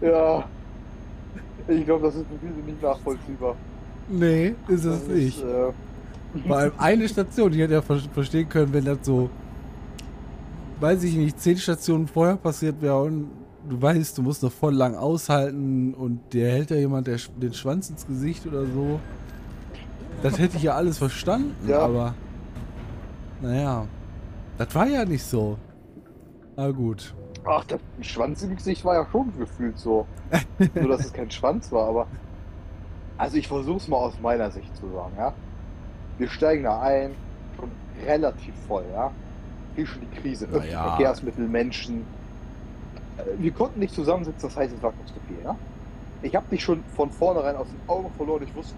[0.00, 0.44] Ja.
[1.68, 3.56] Ich glaube, das ist für viele nicht nachvollziehbar.
[4.08, 5.42] Nee, ist Das es nicht.
[5.42, 5.72] äh,
[6.46, 9.30] Vor allem eine Station, ich hätte ja ver- verstehen können, wenn das so,
[10.80, 13.30] weiß ich nicht, zehn Stationen vorher passiert wäre und
[13.68, 17.52] du weißt, du musst noch voll lang aushalten und der hält ja jemand der, den
[17.54, 18.98] Schwanz ins Gesicht oder so.
[20.22, 21.80] Das hätte ich ja alles verstanden, Ja.
[21.80, 22.14] aber
[23.40, 23.86] naja,
[24.58, 25.56] das war ja nicht so.
[26.56, 27.14] Aber gut.
[27.46, 30.06] Ach, der Schwanz im Gesicht war ja schon gefühlt so.
[30.74, 32.06] Nur, dass es kein Schwanz war, aber.
[33.16, 35.32] Also, ich versuch's mal aus meiner Sicht zu sagen, ja.
[36.18, 37.12] Wir steigen da ein,
[37.56, 37.70] schon
[38.06, 39.10] relativ voll, ja.
[39.80, 40.46] Hier schon die Krise.
[40.46, 40.88] Na Öffentliche ja.
[40.90, 42.04] Verkehrsmittel, Menschen.
[43.16, 45.56] Äh, Wir konnten nicht zusammensitzen, das heißt, es war nicht zu viel, ja.
[46.22, 48.42] Ich habe dich schon von vornherein aus den Augen verloren.
[48.42, 48.74] Ich wusste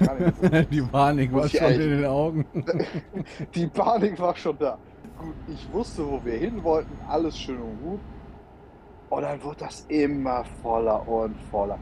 [0.00, 2.46] gar nicht, Die Panik war schon in den Augen.
[3.54, 4.78] Die Panik war schon da.
[5.18, 8.00] Gut, ich wusste, wo wir hin wollten, alles schön und gut.
[9.10, 11.78] Und dann wurde das immer voller und voller.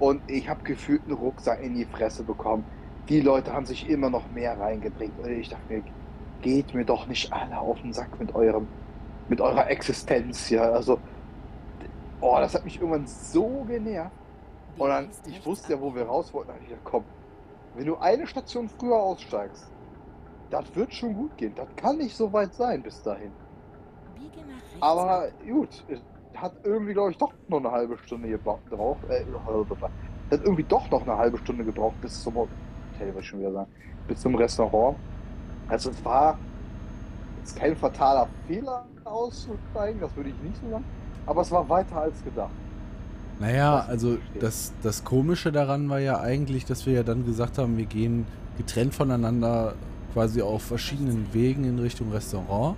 [0.00, 2.64] Und ich habe gefühlt einen Rucksack in die Fresse bekommen.
[3.08, 5.16] Die Leute haben sich immer noch mehr reingedrängt.
[5.22, 5.82] Und ich dachte mir,
[6.42, 8.66] geht mir doch nicht alle auf den Sack mit eurem,
[9.28, 10.62] mit eurer Existenz hier.
[10.62, 10.98] Also,
[12.20, 14.12] oh, das hat mich irgendwann so genervt.
[14.78, 16.48] Und dann, ich wusste ja, wo wir raus wollten.
[16.48, 17.04] Da hab ich gedacht, komm,
[17.74, 19.70] wenn du eine Station früher aussteigst,
[20.50, 21.52] das wird schon gut gehen.
[21.56, 23.32] Das kann nicht so weit sein bis dahin.
[24.76, 25.32] Rechts Aber ab.
[25.48, 26.00] gut, es
[26.34, 28.60] hat irgendwie, glaube ich, doch noch eine halbe Stunde gebraucht.
[29.08, 29.24] Äh,
[30.30, 32.50] hat irgendwie doch noch eine halbe Stunde gebraucht bis zum Hotel,
[33.00, 33.70] wollte ich schon wieder sagen,
[34.08, 34.96] bis zum Restaurant.
[35.68, 36.38] Also es war
[37.38, 40.84] jetzt kein fataler Fehler auszusteigen, das würde ich nicht so sagen.
[41.26, 42.50] Aber es war weiter als gedacht.
[43.38, 47.76] Naja, also das, das Komische daran war ja eigentlich, dass wir ja dann gesagt haben,
[47.76, 48.26] wir gehen
[48.56, 49.74] getrennt voneinander
[50.14, 52.76] quasi auf verschiedenen Wegen in Richtung Restaurant.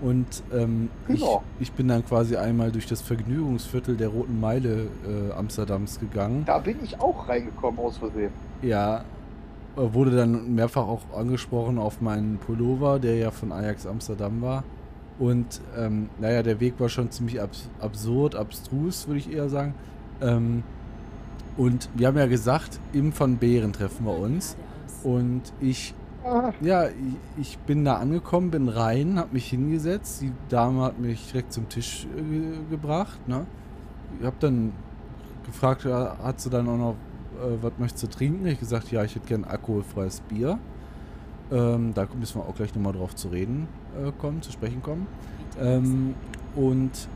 [0.00, 1.42] Und ähm, Genau.
[1.58, 6.44] ich, ich bin dann quasi einmal durch das Vergnügungsviertel der Roten Meile äh, Amsterdams gegangen.
[6.46, 8.30] Da bin ich auch reingekommen aus Versehen.
[8.62, 9.04] Ja,
[9.76, 14.64] wurde dann mehrfach auch angesprochen auf meinen Pullover, der ja von Ajax Amsterdam war.
[15.18, 19.74] Und ähm, naja, der Weg war schon ziemlich abs absurd, abstrus, würde ich eher sagen.
[20.20, 20.62] Ähm,
[21.56, 24.56] und wir haben ja gesagt, im Van Beeren treffen wir uns.
[25.02, 25.94] Und ich,
[26.60, 26.88] ja,
[27.38, 30.20] ich, bin da angekommen, bin rein, habe mich hingesetzt.
[30.20, 33.26] Die Dame hat mich direkt zum Tisch äh, ge gebracht.
[33.26, 33.46] Ne?
[34.20, 34.72] Ich habe dann
[35.46, 36.94] gefragt, ja, hat sie dann auch noch
[37.42, 38.46] äh, was möchtest du trinken?
[38.46, 40.58] Ich gesagt, ja, ich hätte gern alkoholfreies Bier.
[41.50, 45.06] Ähm, da müssen wir auch gleich nochmal drauf zu reden äh, kommen, zu sprechen kommen.
[45.60, 46.14] Ähm,
[46.54, 47.08] und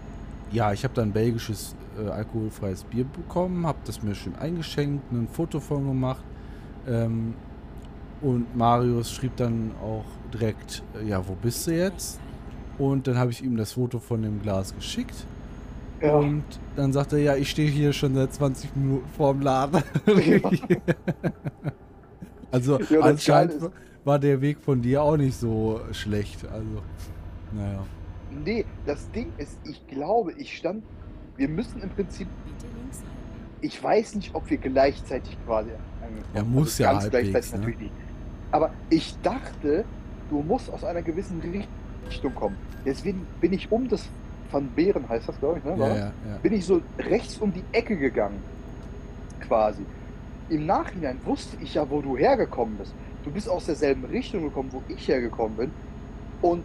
[0.52, 5.28] ja, ich habe dann belgisches äh, alkoholfreies Bier bekommen, habe das mir schön eingeschenkt, ein
[5.28, 6.22] Foto von gemacht.
[6.86, 7.34] Ähm,
[8.20, 12.20] und Marius schrieb dann auch direkt, äh, ja, wo bist du jetzt?
[12.78, 15.24] Und dann habe ich ihm das Foto von dem Glas geschickt.
[16.00, 16.14] Ja.
[16.14, 16.44] Und
[16.76, 19.82] dann sagt er, ja, ich stehe hier schon seit 20 Minuten vorm Laden.
[22.50, 23.70] also das Geile anscheinend
[24.04, 26.44] war der Weg von dir auch nicht so schlecht.
[26.50, 26.82] Also,
[27.52, 27.84] naja.
[28.44, 30.84] Nee, das Ding ist, ich glaube, ich stand.
[31.36, 32.28] Wir müssen im Prinzip.
[33.60, 35.70] Ich weiß nicht, ob wir gleichzeitig quasi
[36.34, 36.50] Ja, sind.
[36.50, 37.58] muss ja ganz halbwegs, gleichzeitig ne?
[37.58, 37.92] natürlich nicht.
[38.52, 39.84] Aber ich dachte,
[40.30, 41.40] du musst aus einer gewissen
[42.08, 42.56] Richtung kommen.
[42.84, 44.08] Deswegen bin ich um das
[44.50, 45.70] Van Beeren heißt das, glaube ich, ne?
[45.72, 45.98] Ja, das?
[45.98, 46.36] ja, ja.
[46.42, 48.42] bin ich so rechts um die Ecke gegangen.
[49.40, 49.84] Quasi.
[50.48, 52.92] Im Nachhinein wusste ich ja, wo du hergekommen bist.
[53.24, 55.70] Du bist aus derselben Richtung gekommen, wo ich hergekommen bin.
[56.42, 56.64] Und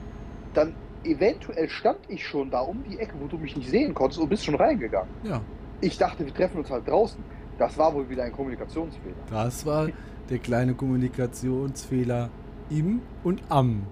[0.54, 4.19] dann eventuell stand ich schon da um die Ecke, wo du mich nicht sehen konntest
[4.19, 5.10] und bist schon reingegangen.
[5.24, 5.41] ja.
[5.82, 7.21] Ich dachte, wir treffen uns halt draußen.
[7.58, 9.13] Das war wohl wieder ein Kommunikationsfehler.
[9.30, 9.89] Das war
[10.30, 12.30] der kleine Kommunikationsfehler
[12.69, 13.84] im und am.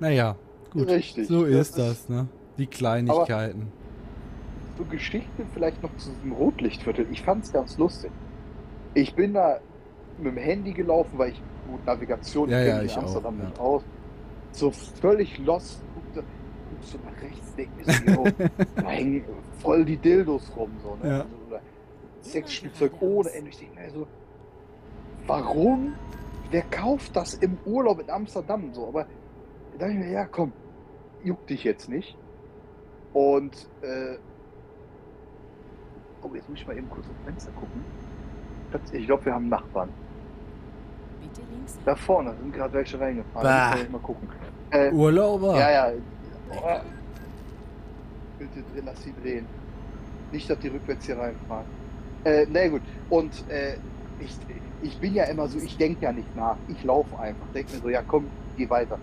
[0.00, 0.36] Naja,
[0.70, 0.88] gut.
[0.88, 1.28] Richtig.
[1.28, 2.26] So Das ist das, ne?
[2.58, 3.72] Die Kleinigkeiten.
[4.76, 7.06] So Geschichte vielleicht noch zu diesem Rotlichtviertel.
[7.10, 8.10] Ich fand es ganz lustig.
[8.94, 9.60] Ich bin da
[10.18, 13.48] mit dem Handy gelaufen, weil ich gut Navigation Ja, ja, ich in Amsterdam auch, ja.
[13.48, 13.82] nicht aus.
[14.52, 15.80] So völlig lost.
[15.94, 16.24] Guckte,
[16.70, 19.24] guckst so nach rechts, denk mir so, yo, da hängen
[19.58, 20.70] voll die Dildos rum.
[20.82, 21.08] So, ne?
[21.08, 21.18] Ja.
[21.20, 21.60] Also, oder
[22.22, 23.50] Sexspielzeug ohne Ende.
[23.50, 24.06] Ich denke mir so,
[25.26, 25.94] warum?
[26.50, 28.72] Wer kauft das im Urlaub in Amsterdam?
[28.72, 29.04] So, aber
[29.72, 30.52] da dachte ich mir, ja komm,
[31.22, 32.16] juckt dich jetzt nicht.
[33.12, 34.16] Und äh,
[36.22, 37.84] oh, jetzt muss ich mal eben kurz aufs Fenster gucken.
[38.92, 39.88] Ich glaube, wir haben Nachbarn.
[41.20, 41.78] Bitte links.
[41.84, 43.42] Da vorne sind gerade welche reingefahren.
[43.44, 43.70] Bah.
[43.70, 44.28] Muss ich mal gucken.
[44.70, 45.58] Äh, Urlauber.
[45.58, 45.92] ja, ja.
[46.50, 46.80] Oh.
[48.38, 49.46] Bitte dreh- lass sie drehen.
[50.32, 51.64] Nicht, dass die rückwärts hier reinfahren.
[52.24, 52.82] Äh, na gut.
[53.08, 53.76] Und äh,
[54.20, 54.36] ich,
[54.82, 56.56] ich bin ja immer so, ich denke ja nicht nach.
[56.68, 57.46] Ich laufe einfach.
[57.54, 58.98] Denke mir so, ja komm, geh weiter.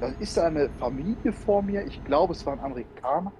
[0.00, 1.84] Dann ist da eine Familie vor mir.
[1.86, 3.30] Ich glaube, es waren Amerikaner.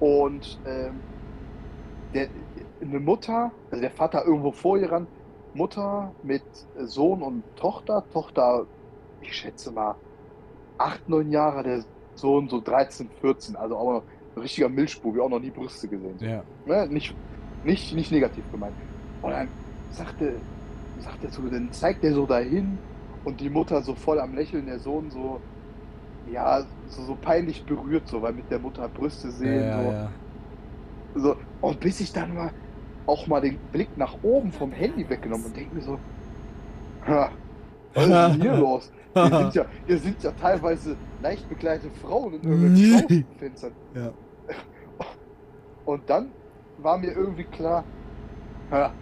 [0.00, 1.00] Und ähm,
[2.12, 2.28] der,
[2.80, 5.06] eine Mutter, also der Vater irgendwo vor ihr ran,
[5.54, 6.42] Mutter mit
[6.78, 8.04] Sohn und Tochter.
[8.12, 8.66] Tochter,
[9.20, 9.94] ich schätze mal,
[10.78, 14.02] acht, neun Jahre, der Sohn so 13, 14, also auch noch
[14.36, 16.16] ein richtiger Milchbubi, auch noch nie Brüste gesehen.
[16.18, 16.42] Ja.
[16.66, 16.88] Ne?
[16.88, 17.14] Nicht,
[17.64, 18.74] nicht, nicht negativ gemeint.
[19.22, 19.48] Und dann
[19.90, 20.34] sagte,
[20.98, 22.78] sagte so, dann zeigt er so dahin
[23.24, 25.40] und die Mutter so voll am Lächeln, der Sohn so,
[26.30, 29.64] ja, so, so peinlich berührt, so, weil mit der Mutter Brüste sehen.
[29.64, 29.90] ja, so.
[29.90, 30.10] ja.
[31.16, 32.50] So, und bis ich dann mal
[33.06, 35.98] auch mal den Blick nach oben vom Handy weggenommen und denke mir so,
[37.06, 37.30] ha,
[37.94, 38.90] was ist denn hier los?
[39.14, 43.72] Hier sind, ja, hier sind ja teilweise leicht bekleidete Frauen in irgendwelchen Schaufenstern.
[43.94, 44.12] Ja.
[45.84, 46.32] Und dann
[46.78, 47.84] war mir irgendwie klar,
[48.72, 48.92] ha,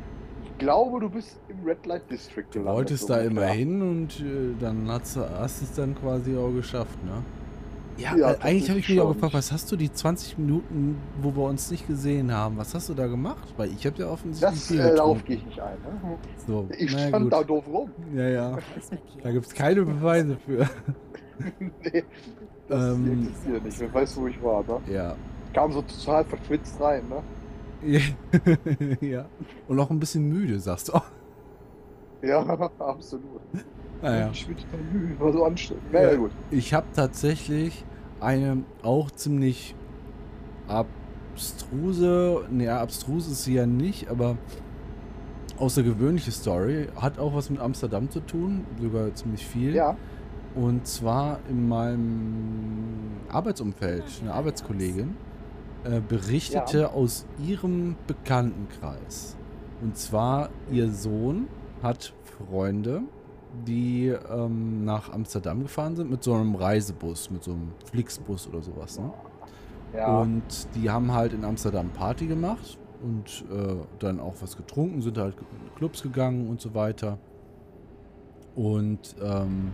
[0.44, 3.82] ich glaube, du bist im Red Light District Du gelandet, wolltest so da immer hin
[3.82, 7.22] und äh, dann hast du hast es dann quasi auch geschafft, ne?
[7.98, 10.96] Ja, Ja, äh, eigentlich habe ich mich auch gefragt, was hast du die 20 Minuten,
[11.20, 13.52] wo wir uns nicht gesehen haben, was hast du da gemacht?
[13.58, 15.76] Weil ich habe ja offensichtlich Das, äh, darauf gehe ich nicht ein.
[15.82, 16.16] Ne?
[16.46, 17.32] So, Ich stand gut.
[17.32, 17.90] da doof rum.
[18.14, 18.58] Ja, ja.
[19.22, 20.68] Da gibt es keine Beweise für.
[21.58, 22.04] nee,
[22.68, 23.12] das Ähm.
[23.24, 23.80] existiert nicht.
[23.80, 24.62] Wer weiß, wo ich war.
[24.64, 24.80] Ne?
[24.92, 25.14] Ja.
[25.52, 27.02] Kam so total verschwitzt rein.
[27.10, 27.22] Ne?
[29.00, 29.26] ja.
[29.68, 30.92] Und auch ein bisschen müde, sagst du.
[32.24, 32.38] Ja,
[32.78, 33.40] absolut.
[34.00, 34.30] naja.
[34.32, 35.92] Ich bin total müde, war so anstrengend.
[35.92, 36.16] Naja, Ja.
[36.16, 36.30] gut.
[36.52, 37.84] Ich habe tatsächlich
[38.20, 39.74] eine auch ziemlich
[40.68, 44.36] abstruse, ne, abstruse ist sie ja nicht, aber
[45.58, 46.86] außergewöhnliche Story.
[46.94, 49.74] Hat auch was mit Amsterdam zu tun, sogar ziemlich viel.
[49.74, 49.96] Ja,
[50.54, 55.16] Und zwar in meinem Arbeitsumfeld, eine Arbeitskollegin
[55.84, 59.36] äh, berichtete aus ihrem Bekanntenkreis.
[59.80, 61.48] Und zwar ihr Sohn
[61.82, 63.02] hat Freunde,
[63.66, 68.62] die ähm, nach Amsterdam gefahren sind mit so einem Reisebus, mit so einem Flixbus oder
[68.62, 68.98] sowas.
[68.98, 69.10] Ne?
[69.94, 70.20] ja.
[70.20, 75.18] Und die haben halt in Amsterdam Party gemacht und äh, dann auch was getrunken, sind
[75.18, 77.18] halt in Clubs gegangen und so weiter.
[78.54, 79.72] Und ähm,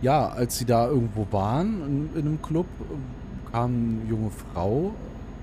[0.00, 4.92] ja, als sie da irgendwo waren in, in einem Club, äh, kam eine junge Frau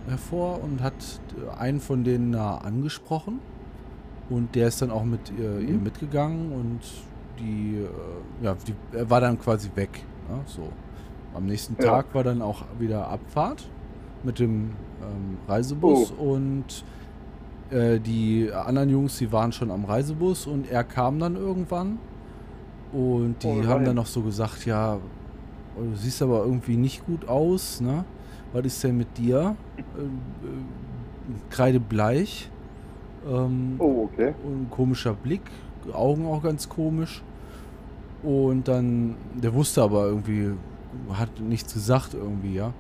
[0.08, 0.94] hervor und hat
[1.36, 3.40] äh, einen von denen da angesprochen.
[4.30, 5.84] Und der ist dann auch mit ihr, ihr Mhm.
[5.84, 6.80] mitgegangen und
[7.40, 10.04] die, äh, ja, die, er war dann quasi weg.
[10.30, 10.40] Ne?
[10.46, 10.70] So.
[11.34, 11.90] Am nächsten Ja.
[11.92, 13.68] Tag war dann auch wieder Abfahrt
[14.24, 16.84] mit dem ähm, Reisebus und
[17.70, 22.00] äh, die anderen Jungs, die waren schon am Reisebus und er kam dann irgendwann.
[22.94, 24.96] Und die Oh, haben dann noch so gesagt, ja,
[25.78, 28.04] oh, du siehst aber irgendwie nicht gut aus, ne?
[28.54, 29.56] Was ist denn mit dir?
[29.78, 30.06] Äh, äh,
[31.50, 32.50] kreidebleich.
[33.28, 34.34] Ähm, Oh, okay.
[34.44, 35.42] und ein komischer Blick,
[35.94, 37.22] Augen auch ganz komisch.
[38.24, 40.52] Und dann, der wusste aber irgendwie,
[41.14, 42.74] hat nichts gesagt irgendwie, ja.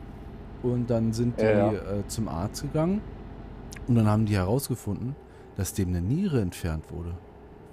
[0.63, 1.73] Und dann sind die Ja, ja.
[1.73, 3.01] Äh, zum Arzt gegangen
[3.87, 5.15] und dann haben die herausgefunden,
[5.55, 7.13] dass dem eine Niere entfernt wurde.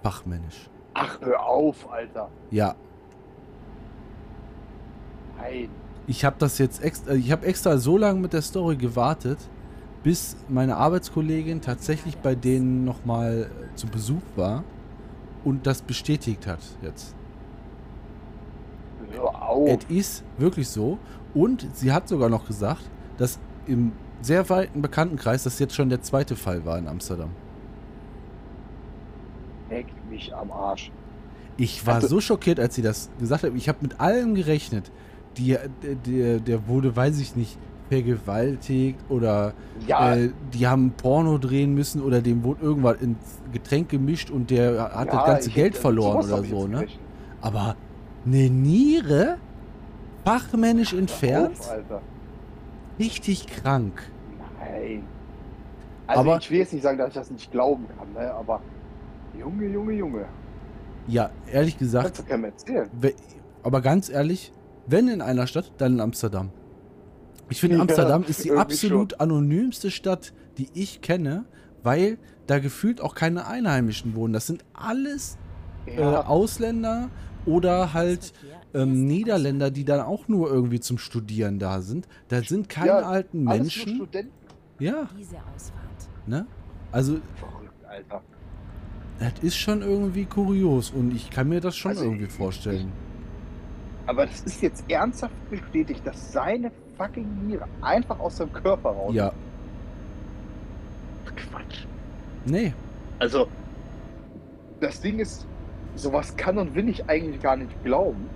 [0.03, 0.69] Fachmännisch.
[0.95, 2.29] Ach, hör auf, Alter.
[2.51, 2.75] Ja,
[5.39, 5.69] Nein.
[6.07, 9.39] Ich habe das jetzt extra, ich habe extra so lange mit der Story gewartet,
[10.03, 14.63] bis meine Arbeitskollegin tatsächlich bei denen nochmal zu Besuch war
[15.45, 17.15] und das bestätigt hat jetzt.
[19.23, 19.69] Auf.
[19.69, 20.99] Es ist wirklich so.
[21.35, 22.83] Und sie hat sogar noch gesagt,
[23.17, 27.31] dass im sehr weiten Bekanntenkreis das jetzt schon der zweite Fall war in Amsterdam.
[29.71, 30.91] Leck mich am Arsch.
[31.57, 33.53] Ich war Also- so schockiert, als sie das gesagt hat.
[33.55, 34.91] Ich habe mit allem gerechnet.
[35.37, 35.57] Die,
[36.07, 39.53] der, der, wurde, weiß ich nicht, vergewaltigt oder
[39.87, 43.19] Ja, äh, die haben Porno drehen müssen oder dem wurde irgendwas ins
[43.53, 46.77] Getränk gemischt und der hat das ja, ganze ich Geld hätte- verloren oder so, ne?
[46.79, 47.01] gerechnet.
[47.41, 47.77] Aber
[48.27, 49.37] eine Niere?
[50.25, 51.59] Fachmännisch entfernt?
[51.61, 52.01] Auf, Alter.
[52.99, 54.03] Richtig krank.
[54.59, 55.03] Nein.
[56.07, 58.33] Also Aber- ich will jetzt nicht sagen, dass ich das nicht glauben kann, ne?
[58.33, 58.61] aber
[59.39, 60.25] Junge, Junge, Junge.
[61.07, 62.89] Ja, ehrlich gesagt, Kannst du keinem erzählen.
[63.63, 64.53] aber ganz ehrlich,
[64.87, 66.51] wenn in einer Stadt, dann in Amsterdam.
[67.51, 71.45] Ich finde, Ja, Amsterdam ist die absolut anonymste Stadt, die ich kenne,
[71.83, 74.33] weil da gefühlt auch keine Einheimischen wohnen.
[74.33, 75.37] Das sind alles
[75.87, 77.09] äh, Ausländer
[77.47, 78.33] oder halt
[78.73, 82.09] ähm, Niederländer, die dann auch nur irgendwie zum Studieren da sind.
[82.29, 83.97] Da sind keine Ja, alten alles nur Menschen.
[83.97, 84.33] Studenten.
[84.79, 86.09] Ja, Diese Ausfahrt.
[86.27, 86.47] ne?
[86.91, 88.23] Also, Verrückt, Alter.
[89.21, 92.91] das ist schon irgendwie kurios und ich kann mir das schon Also, irgendwie ich- vorstellen.
[94.07, 99.15] Aber das ist jetzt ernsthaft bestätigt, dass seine fucking Niere einfach aus seinem Körper raus.
[99.15, 99.35] Ja,
[101.37, 101.87] Quatsch.
[102.45, 102.75] nee.
[103.19, 103.49] Also,
[104.81, 105.47] das Ding ist,
[105.95, 108.31] sowas kann und will ich eigentlich gar nicht glauben.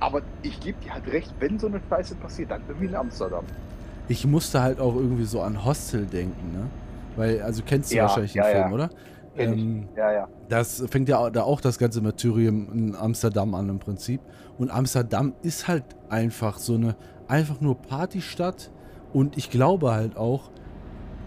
[0.00, 3.50] Aber ich gebe dir halt recht, wenn so eine Scheiße passiert, dann irgendwie in Amsterdam.
[4.06, 6.70] Ich musste halt auch irgendwie so an Hostel denken, ne?
[7.16, 8.74] Weil, also kennst du Ja, wahrscheinlich den ja, Film, ja.
[8.74, 8.90] oder?
[9.38, 10.28] Ähm, Ja, ja.
[10.48, 14.20] das fängt ja da auch das ganze Martyrium in Amsterdam an im Prinzip.
[14.58, 16.96] Und Amsterdam ist halt einfach so eine,
[17.28, 18.70] einfach nur Partystadt.
[19.12, 20.50] Und ich glaube halt auch,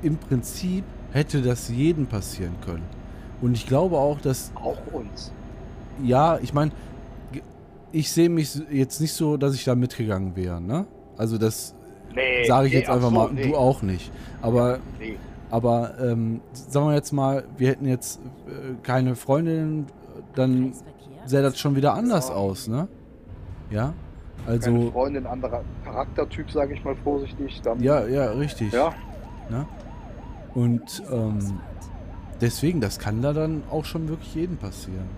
[0.01, 2.85] im Prinzip hätte das jedem passieren können.
[3.41, 5.31] Und ich glaube auch, dass Auch uns.
[6.03, 6.71] ja, ich meine,
[7.91, 10.85] ich sehe mich jetzt nicht so, dass ich da mitgegangen wäre, ne?
[11.17, 11.75] Also das
[12.13, 13.43] Nee, sage ich nee, jetzt einfach mal, nee.
[13.43, 14.11] du auch nicht.
[14.41, 15.17] Aber, Nee.
[15.51, 19.85] Aber ähm, sagen wir jetzt mal, wir hätten jetzt äh, keine Freundin,
[20.35, 20.73] dann
[21.25, 22.35] sähe das schon wieder anders Ja.
[22.35, 22.87] aus, ne?
[23.69, 23.93] Ja,
[24.45, 27.61] Keine also, Freundin, anderer Charaktertyp, sage ich mal vorsichtig.
[27.63, 28.73] Dann, ja, ja, richtig.
[28.73, 28.93] Ja,
[29.49, 29.65] Ne?
[30.53, 31.59] Und ähm,
[32.41, 35.09] deswegen, das kann da dann auch schon wirklich jedem passieren.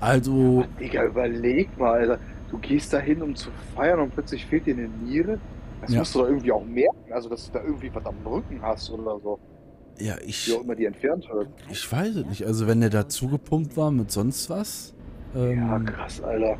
[0.00, 2.18] Also, Aber, Digga, überleg mal, Alter.
[2.50, 5.38] Du gehst da hin, um zu feiern und plötzlich fehlt dir eine Niere.
[5.80, 5.98] Das Ja.
[6.00, 7.12] musst du doch irgendwie auch merken.
[7.12, 9.38] Also, dass du da irgendwie was am Rücken hast oder so.
[9.98, 11.48] ja, ich, Wie auch immer die entfernt wird.
[11.70, 12.46] ich weiß es nicht.
[12.46, 14.94] Also, wenn der da zugepumpt war mit sonst was,
[15.34, 16.56] ähm, Ja, krass, Alter.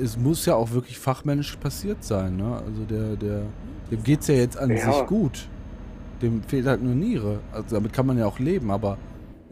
[0.00, 2.56] es muss ja auch wirklich fachmännisch passiert sein, ne?
[2.66, 3.42] Also der, der,
[3.90, 4.76] dem geht's ja jetzt an Ja.
[4.92, 5.48] sich gut.
[6.22, 7.40] Dem fehlt halt nur Niere.
[7.52, 8.98] Also damit kann man ja auch leben, aber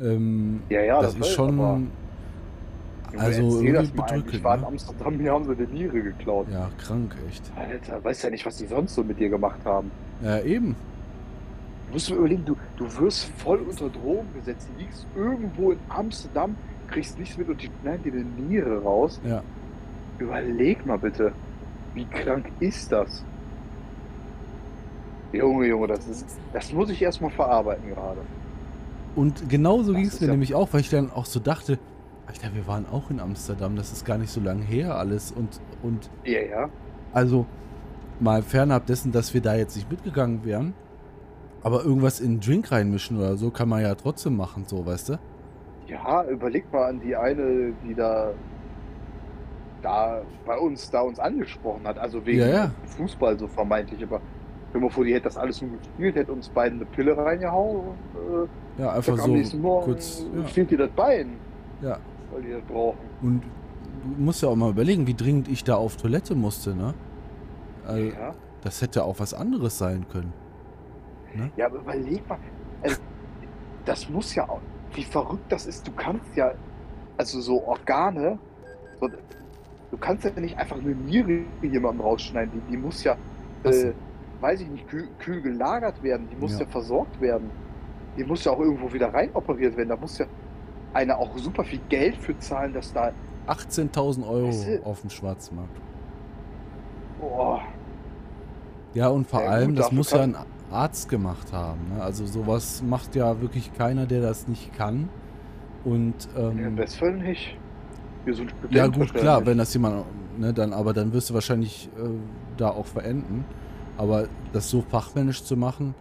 [0.00, 1.90] ähm, Ja, ja, das, das ist schon
[3.16, 4.22] also irgendwie das mal.
[4.30, 4.64] Ich war in?
[4.64, 6.46] Amsterdam, mir haben sie eine Niere geklaut.
[6.52, 7.50] Ja, krank, echt.
[7.56, 9.90] Alter, weißt ja nicht, was die sonst so mit dir gemacht haben.
[10.22, 10.74] Ja, eben.
[11.86, 16.54] Du musst dir überlegen, du, du wirst voll unter Drogen gesetzt, liegst irgendwo in Amsterdam,
[16.88, 19.20] kriegst nichts mit und die schneiden dir eine Niere raus.
[19.24, 19.42] Ja.
[20.18, 21.32] Überleg mal bitte,
[21.94, 23.24] wie krank ist das?
[25.32, 28.20] Junge, Junge, das ist, das muss ich erstmal verarbeiten gerade.
[29.14, 31.78] Und genauso ging es mir ja- nämlich auch, weil ich dann auch so dachte,
[32.28, 35.32] Alter, wir waren auch in Amsterdam, das ist gar nicht so lange her alles.
[35.32, 36.68] Und, und Ja, ja.
[37.14, 37.46] also
[38.20, 40.74] mal fernab dessen, dass wir da jetzt nicht mitgegangen wären,
[41.62, 45.08] aber irgendwas in einen Drink reinmischen oder so kann man ja trotzdem machen, so, weißt
[45.10, 45.18] du?
[45.86, 48.32] Ja, überleg mal an die eine, die da,
[49.80, 52.70] da bei uns, da uns angesprochen hat, also wegen Ja, ja.
[52.98, 54.20] Fußball so vermeintlich, aber
[54.74, 57.76] dir mal vor, die hätte das alles nur gespielt, hätte uns beiden eine Pille reingehauen
[57.78, 58.48] und
[58.78, 60.26] äh, Ja, einfach so am nächsten Morgen kurz.
[60.36, 60.42] Ja.
[60.44, 61.36] fehlt dir das Bein,
[61.80, 61.98] ja.
[62.32, 62.98] Weil die das brauchen.
[63.22, 66.94] Und du musst ja auch mal überlegen, wie dringend ich da auf Toilette musste, ne?
[67.86, 68.34] Also, ja.
[68.62, 70.32] Das hätte auch was anderes sein können.
[71.56, 72.38] ja, aber überleg mal,
[72.82, 72.96] also,
[73.84, 74.60] das muss ja auch,
[74.94, 75.86] wie verrückt das ist.
[75.86, 76.52] Du kannst ja,
[77.16, 78.38] also so Organe,
[79.00, 79.08] so,
[79.90, 82.52] du kannst ja nicht einfach eine Niere jemandem rausschneiden.
[82.66, 83.16] Die, die muss ja,
[83.64, 83.92] äh,
[84.40, 86.28] weiß ich nicht, kühl, kühl gelagert werden.
[86.30, 86.60] Die muss Ja.
[86.60, 86.66] ja.
[86.66, 87.50] versorgt werden.
[88.16, 89.90] Die muss ja auch irgendwo wieder rein operiert werden.
[89.90, 90.26] Da muss ja
[90.92, 93.12] einer auch super viel Geld für zahlen, dass da,
[93.46, 95.76] 18.000 Euro Weißt du- auf dem Schwarzmarkt.
[97.20, 97.60] boah,
[98.94, 100.36] Ja, und vor Ja, allem, gut, das muss ja ein
[100.70, 101.78] Arzt gemacht haben.
[101.94, 102.02] Ne?
[102.02, 105.08] Also sowas macht ja wirklich keiner, der das nicht kann.
[105.84, 107.56] Und im ähm, nicht.
[108.24, 110.04] Hier so ein Student ja gut, klar, wenn das jemand,
[110.38, 112.08] ne, dann, aber dann wirst du wahrscheinlich äh,
[112.56, 113.44] da auch verenden.
[113.96, 115.94] Aber das so fachmännisch zu machen,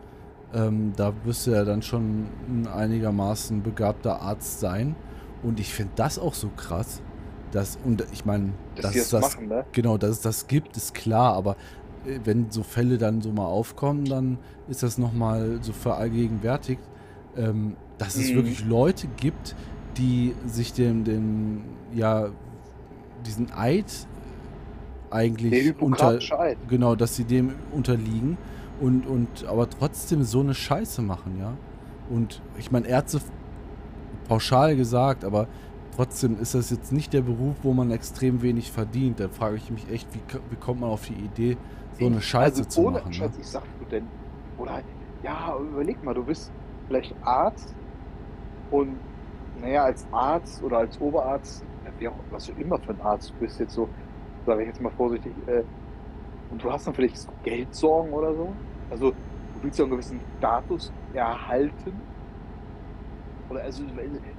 [0.53, 4.95] ähm, da wirst du ja dann schon ein einigermaßen begabter Arzt sein.
[5.41, 7.03] Und ich finde das auch so krass,
[7.51, 9.65] dass, und ich meine, dass dass das, machen, ne?
[9.71, 11.57] Genau, dass es das gibt, ist klar, aber
[12.05, 16.89] äh, wenn so Fälle dann so mal aufkommen, dann ist das nochmal so verallgegenwärtigt,
[17.35, 18.35] ähm, dass es Mhm.
[18.35, 19.55] wirklich Leute gibt,
[19.97, 22.29] die sich dem, dem, ja,
[23.25, 24.07] diesen Eid
[25.09, 26.67] eigentlich unter, Eid.
[26.67, 28.37] genau, dass sie dem unterliegen
[28.79, 31.53] und, und aber trotzdem so eine Scheiße machen, ja.
[32.09, 33.19] Und ich meine, Ärzte
[34.27, 35.47] pauschal gesagt, aber
[35.95, 39.19] trotzdem ist das jetzt nicht der Beruf, wo man extrem wenig verdient.
[39.19, 41.57] Da frage ich mich echt, wie, wie kommt man auf die Idee,
[41.99, 43.13] so eine Scheiße also zu ohne machen?
[43.13, 43.37] Scheiß, Ne?
[43.39, 44.07] ich sag Student.
[44.57, 44.81] Oder,
[45.23, 46.51] ja, überleg mal, du bist
[46.87, 47.75] vielleicht Arzt
[48.71, 48.97] und,
[49.61, 53.33] naja, als Arzt oder als Oberarzt, ja, wie auch, was du immer für ein Arzt
[53.39, 53.89] bist, jetzt so,
[54.45, 55.63] sage ich jetzt mal vorsichtig, äh,
[56.51, 58.53] und du hast dann vielleicht so Geldsorgen oder so.
[58.89, 61.93] Also, du willst ja einen gewissen Status erhalten.
[63.49, 63.83] Oder, also,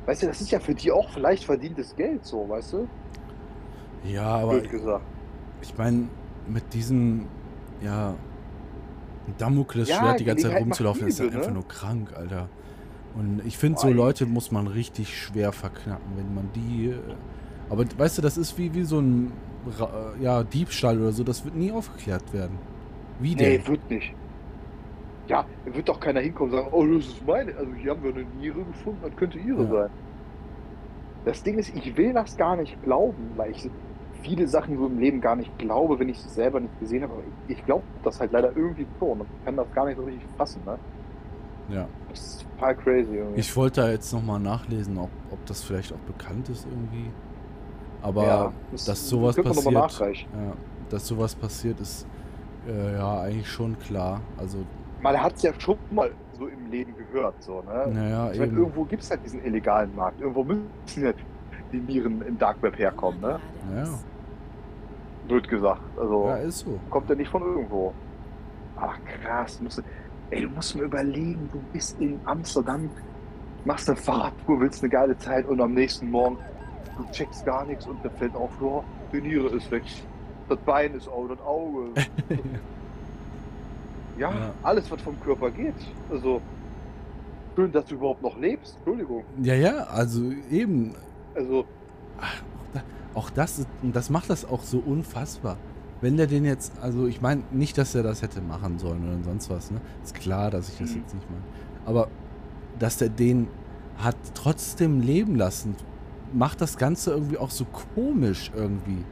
[0.06, 2.88] weißt du, das ist ja für die auch vielleicht verdientes Geld, so, weißt du?
[4.04, 5.04] Ja, aber gesagt.
[5.60, 6.08] ich meine,
[6.46, 7.26] mit diesem,
[7.82, 8.14] ja,
[9.36, 11.54] Damoklesschwert Ja, die ganze Zeit rumzulaufen, ist ja Liebe, einfach ne?
[11.54, 12.48] nur krank, Alter.
[13.14, 13.88] Und ich finde, so.
[13.88, 16.90] Leute muss man richtig schwer verknacken, wenn man die.
[16.90, 16.98] äh,
[17.68, 19.32] Aber weißt du, das ist wie, wie so ein
[20.20, 22.58] ja, Diebstahl oder so, das wird nie aufgeklärt werden.
[23.20, 23.60] Wie denn?
[23.60, 24.14] Nee, wird nicht.
[25.28, 27.54] Ja, wird doch keiner hinkommen und sagen, oh, das ist meine.
[27.54, 29.68] Also hier haben wir eine Niere gefunden, das könnte ihre Ja.
[29.70, 29.90] sein.
[31.24, 33.68] Das Ding ist, ich will das gar nicht glauben, weil ich
[34.22, 37.12] viele Sachen so im Leben gar nicht glaube, wenn ich es selber nicht gesehen habe.
[37.14, 40.04] Aber ich, ich glaube das halt leider irgendwie schon und kann das gar nicht so
[40.04, 40.62] richtig fassen.
[40.64, 40.78] Ne?
[41.70, 41.86] Ja.
[42.08, 43.40] Das ist total crazy irgendwie.
[43.40, 47.10] Ich wollte da jetzt nochmal nachlesen, ob, ob das vielleicht auch bekannt ist irgendwie.
[48.02, 49.74] Aber Ja, dass sowas passiert.
[49.74, 50.52] Ja,
[50.90, 52.06] dass sowas passiert, ist
[52.68, 54.20] äh, ja eigentlich schon klar.
[54.38, 54.58] Also,
[55.02, 57.34] Man hat es ja schon mal so im Leben gehört.
[57.42, 57.92] So, ne?
[57.92, 60.20] naja, Ich meine, irgendwo gibt es halt diesen illegalen Markt.
[60.20, 60.64] Irgendwo müssen
[60.96, 61.12] ja
[61.72, 63.20] die Nieren im Dark Web herkommen.
[63.20, 63.40] Ne?
[63.76, 63.84] Ja.
[65.26, 65.82] Blöd gesagt.
[65.98, 66.78] Also Ja, ist so.
[66.90, 67.92] kommt ja nicht von irgendwo.
[68.76, 69.82] Ach krass, musst du,
[70.30, 72.88] ey, du musst mir überlegen, du bist in Amsterdam,
[73.64, 76.38] machst eine Fahrradtour, willst eine geile Zeit und am nächsten Morgen,
[76.98, 78.82] du checkst gar nichts und dann fällt auf, ja,
[79.12, 79.84] die Niere ist weg,
[80.48, 81.90] das Bein ist auf, das Auge.
[84.18, 84.54] ja, Ja.
[84.62, 85.74] alles, was vom Körper geht.
[86.10, 86.40] Also,
[87.56, 88.76] schön, dass du überhaupt noch lebst.
[88.78, 89.24] Entschuldigung.
[89.42, 90.94] Ja, ja, also eben.
[91.34, 91.64] Also,
[92.20, 92.82] Ach, auch, da,
[93.14, 95.56] auch das, das macht das auch so unfassbar.
[96.00, 99.22] Wenn der den jetzt, also ich meine nicht, dass er das hätte machen sollen oder
[99.24, 99.80] sonst was, ne?
[100.04, 101.00] Ist klar, dass ich das Mhm.
[101.00, 101.42] jetzt nicht meine.
[101.86, 102.08] Aber
[102.78, 103.48] dass der den
[103.98, 105.74] hat trotzdem leben lassen,
[106.32, 107.64] macht das Ganze irgendwie auch so
[107.94, 109.04] komisch irgendwie.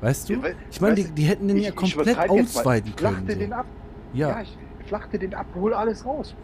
[0.00, 0.34] Weißt du?
[0.34, 2.60] Ja, weil- ich meine, die, die hätten den ich- ja ich komplett übertreibe jetzt mal.
[2.60, 3.38] ausweiten Flachte können.
[3.38, 3.54] den So.
[3.54, 3.66] ab.
[4.14, 6.34] Ja, Ja, ich flachte den ab, hol alles raus.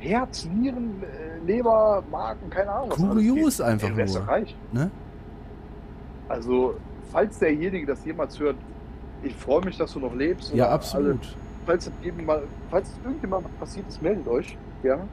[0.00, 2.90] Herz, Nieren, äh, Leber, Magen, keine Ahnung.
[2.90, 4.06] Kurios einfach nur.
[4.72, 4.90] ne?
[6.28, 6.74] Also,
[7.10, 8.56] falls derjenige das jemals hört,
[9.22, 10.54] ich freue mich, dass du noch lebst.
[10.54, 11.18] Ja, absolut.
[11.20, 11.20] Alle,
[11.66, 11.90] falls
[12.24, 14.56] mal, falls irgendjemand passiert ist, meldet euch.
[14.82, 14.94] Ja.
[14.94, 15.04] Immer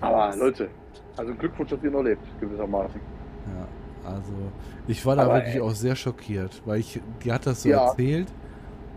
[0.00, 0.36] Aber.
[0.36, 0.68] Leute,
[1.16, 3.00] also Glückwunsch, dass ihr noch lebt, gewissermaßen.
[3.46, 3.68] Ja,
[4.02, 4.52] also
[4.86, 5.60] ich war da Aber, wirklich ey.
[5.60, 7.86] auch sehr schockiert, weil ich, die hat das so Ja.
[7.88, 8.34] erzählt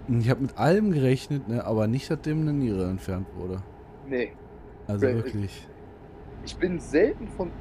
[0.07, 3.63] und ich habe mit allem gerechnet, ne, aber nicht, seitdem eine Niere entfernt wurde.
[4.03, 4.37] Nee,
[4.87, 5.69] Also Äh, wirklich.
[6.43, 7.51] ich bin selten von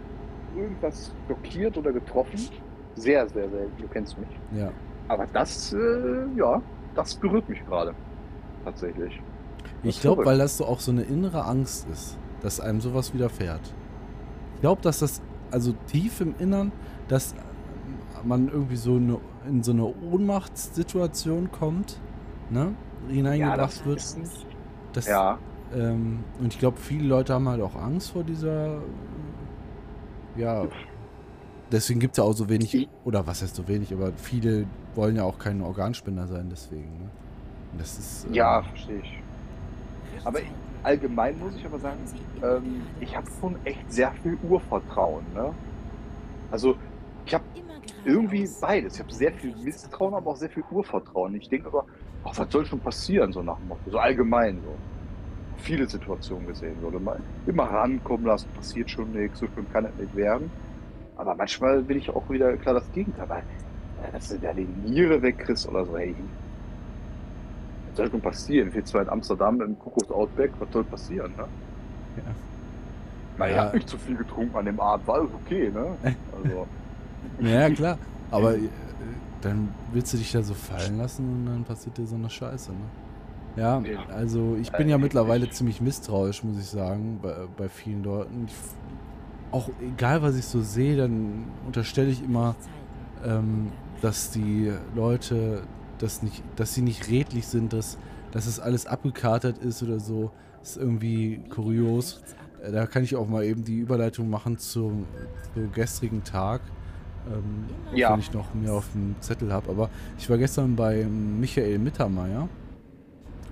[0.54, 2.50] irgendwas schockiert oder getroffen.
[2.94, 3.82] Sehr, sehr selten.
[3.82, 4.28] Du kennst mich.
[4.50, 4.72] Ja.
[5.08, 6.62] Aber das, äh, ja,
[6.94, 7.94] das berührt mich gerade.
[8.64, 9.22] Tatsächlich.
[9.82, 13.76] Ich glaube, weil das so auch so eine innere Angst ist, dass einem sowas widerfährt.
[14.54, 15.22] Ich glaube, dass das,
[15.54, 16.72] also tief im Innern,
[17.08, 17.34] dass
[18.24, 22.00] man irgendwie so eine, in so eine Ohnmachtssituation kommt,
[22.50, 22.74] ne?
[23.08, 23.98] Hineingebracht das wird.
[23.98, 24.46] ist
[24.92, 25.38] Das, Ja,
[25.74, 28.80] Ähm, und ich glaube, viele Leute haben halt auch Angst vor dieser.
[30.36, 30.66] Ja.
[31.70, 32.88] Deswegen gibt es ja auch so wenig.
[33.04, 36.98] Oder was heißt so wenig, aber viele wollen ja auch kein Organspender sein, deswegen.
[36.98, 37.10] Ne?
[37.78, 38.26] Das ist.
[38.30, 39.18] äh, ja, verstehe ich.
[40.24, 40.40] Aber
[40.84, 41.98] allgemein muss ich aber sagen,
[42.42, 45.24] ähm, ich habe schon echt sehr viel Urvertrauen.
[45.34, 45.52] Ne?
[46.50, 46.76] Also
[47.26, 47.44] ich habe
[48.04, 48.94] irgendwie beides.
[48.94, 51.34] Ich habe sehr viel Misstrauen, aber auch sehr viel Urvertrauen.
[51.34, 51.86] Ich denke aber,
[52.24, 54.74] ach, was soll schon passieren, so nach dem Motto, so allgemein so.
[55.56, 57.16] Viele Situationen gesehen, so immer,
[57.46, 60.50] immer rankommen lassen, passiert schon nichts, so schlimm kann es nicht werden.
[61.16, 64.68] Aber manchmal bin ich auch wieder klar das Gegenteil, weil äh, dass du da die
[64.84, 66.14] Niere wegkriegst oder so, hey,
[67.96, 68.72] soll schon passieren?
[68.84, 71.44] Zwar in Amsterdam im Kuckucks Outback, was soll passieren, ne?
[72.16, 72.22] Ja.
[73.38, 73.64] Na, ich Ja.
[73.64, 75.86] habe nicht zu viel getrunken an dem Abend, war alles okay, ne?
[76.42, 76.66] Also,
[77.40, 77.98] Ja, klar.
[78.30, 78.68] Aber äh,
[79.40, 82.72] dann willst du dich da so fallen lassen und dann passiert dir so eine Scheiße,
[82.72, 82.78] ne?
[83.56, 84.00] Ja, Ja.
[84.12, 88.02] also ich bin ja Äh, mittlerweile ich- ziemlich misstrauisch, muss ich sagen, bei, bei vielen
[88.02, 88.46] Leuten.
[88.48, 88.54] Ich,
[89.52, 92.56] auch egal, was ich so sehe, dann unterstelle ich immer,
[93.24, 93.70] ähm,
[94.02, 95.62] dass die Leute
[96.04, 97.98] das nicht, dass sie nicht redlich sind, dass,
[98.32, 100.30] dass es alles abgekartet ist oder so.
[100.62, 102.22] ist irgendwie kurios.
[102.62, 105.04] Äh, Da kann ich auch mal eben die Überleitung machen zum,
[105.54, 106.60] zum gestrigen Tag.
[107.26, 107.64] Ähm,
[107.96, 108.12] Ja.
[108.12, 109.70] wenn ich noch mehr auf dem Zettel habe.
[109.70, 109.88] Aber
[110.18, 112.48] ich war gestern bei Michael Mittermeier,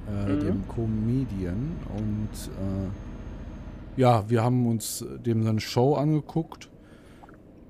[0.08, 0.40] äh, Mhm.
[0.40, 1.72] dem Comedian.
[1.96, 2.28] Und
[2.60, 6.68] äh, ja, wir haben uns dem seine Show angeguckt.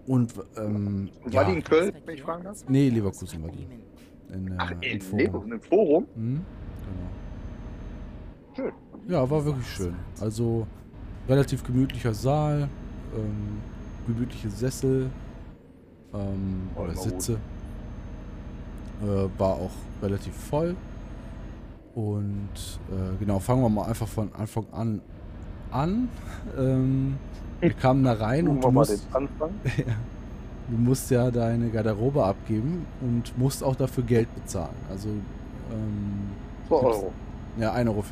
[0.06, 2.64] Und ähm, war ja, die in Köln, wenn ich fragen darf?
[2.68, 3.66] Nee, Leverkusen war die.
[4.32, 5.18] In, äh, Ach, im in Forum.
[5.18, 6.06] Leverkusen, im Forum?
[6.14, 6.44] Mhm,
[6.84, 7.10] genau.
[8.56, 8.72] Schön.
[9.08, 9.94] Ja, war wirklich schön.
[10.20, 10.66] Also
[11.28, 12.68] relativ gemütlicher Saal,
[13.16, 13.60] ähm,
[14.06, 15.10] gemütliche Sessel
[16.14, 17.38] ähm, Oh, oder Sitze.
[19.02, 19.70] Äh, war auch
[20.02, 20.76] relativ voll.
[21.94, 22.48] Und
[22.90, 25.00] äh, genau, fangen wir mal einfach von Anfang an
[25.70, 26.08] an.
[26.58, 27.16] Ähm,
[27.60, 29.84] wir kamen da rein und du musst, ja,
[30.72, 34.74] du musst ja deine Garderobe abgeben und musst auch dafür Geld bezahlen.
[34.90, 36.30] Also ähm,
[36.68, 37.12] 2 gibt's- Euro.
[37.58, 38.02] ja, 1,50 Euro.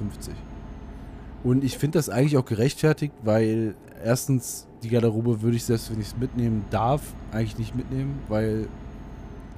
[1.42, 6.00] Und ich finde das eigentlich auch gerechtfertigt, weil erstens die Garderobe würde ich selbst, wenn
[6.00, 8.68] ich es mitnehmen darf, eigentlich nicht mitnehmen, weil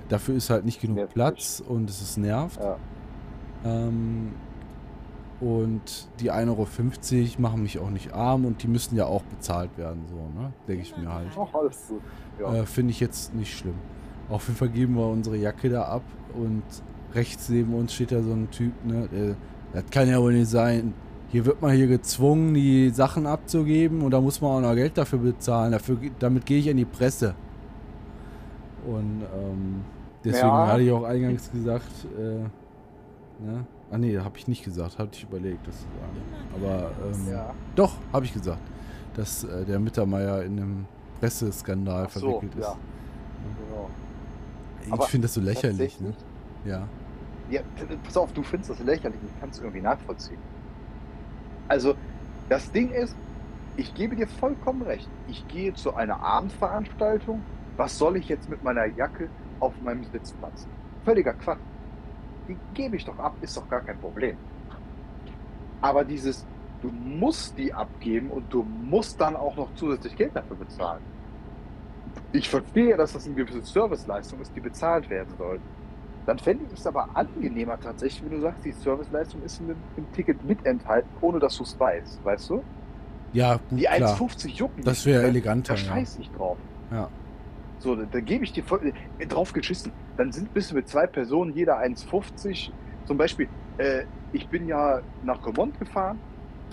[0.09, 2.61] dafür ist halt nicht genug Nervt Platz und es ist nervt.
[2.61, 2.77] Ja.
[3.65, 4.29] Ähm,
[5.43, 9.77] und die 1,50 Euro machen mich auch nicht arm und die müssen ja auch bezahlt
[9.77, 10.53] werden, so, ne?
[10.69, 11.27] Denke ich mir halt.
[11.37, 12.01] Ach, alles gut.
[12.41, 12.55] Ja.
[12.55, 13.75] Äh, Finde ich jetzt nicht schlimm.
[14.31, 16.03] Auf jeden Fall geben wir unsere Jacke da ab
[16.35, 16.63] und
[17.13, 19.09] rechts neben uns steht da so ein Typ, ne?
[19.13, 19.35] Der,
[19.73, 20.95] das kann ja wohl nicht sein.
[21.31, 24.97] Hier wird man hier gezwungen, die Sachen abzugeben und da muss man auch noch Geld
[24.97, 25.73] dafür bezahlen.
[25.73, 27.35] Dafür, damit gehe ich in die Presse.
[28.87, 29.81] Und ähm,
[30.25, 30.67] deswegen Ja.
[30.69, 33.67] hatte ich auch eingangs gesagt, äh, ne?
[33.93, 36.57] Ah nee, habe ich nicht gesagt, hatte ich überlegt, das zu sagen.
[36.57, 37.55] Aber ähm, ja.
[37.77, 38.63] doch, habe ich gesagt,
[39.15, 40.87] dass äh, der Mittermeier in einem
[41.21, 42.65] Presseskandal Ach so, verwickelt ist.
[42.65, 42.77] ja.
[44.87, 45.03] Genau.
[45.05, 46.15] Ich finde das so lächerlich, ne?
[46.65, 46.89] Ja.
[47.51, 47.61] Ja,
[48.03, 50.39] pass auf, du findest das lächerlich, ich kann es irgendwie nachvollziehen.
[51.69, 51.95] Also,
[52.49, 53.15] das Ding ist,
[53.77, 55.09] ich gebe dir vollkommen recht.
[55.29, 57.43] Ich gehe zu einer Abendveranstaltung.
[57.77, 59.29] Was soll ich jetzt mit meiner Jacke
[59.61, 60.67] auf meinem Sitzplatz?
[61.05, 61.59] Völliger Quatsch.
[62.49, 64.37] Die gebe ich doch ab, ist doch gar kein Problem.
[65.81, 66.45] Aber dieses,
[66.81, 71.01] du musst die abgeben und du musst dann auch noch zusätzlich Geld dafür bezahlen.
[72.33, 75.61] Ich verstehe, dass das eine gewisse Serviceleistung ist, die bezahlt werden soll.
[76.27, 80.13] Dann fände ich es aber angenehmer tatsächlich, wenn du sagst, die Serviceleistung ist dem, im
[80.13, 82.63] Ticket mit enthalten, ohne dass du es weißt, weißt du?
[83.33, 84.15] Ja, gut, Die klar.
[84.17, 84.85] 1,50 jucken.
[84.85, 86.59] Das wäre da- eleganter, Da scheiß ich drauf.
[86.93, 87.09] Ja.
[87.83, 89.91] So, da, da gebe ich dir voll, äh, drauf geschissen.
[90.17, 92.71] Dann sind, bist du mit zwei Personen, jeder 1,50.
[93.07, 96.19] Zum Beispiel, äh, ich bin ja nach Remont gefahren,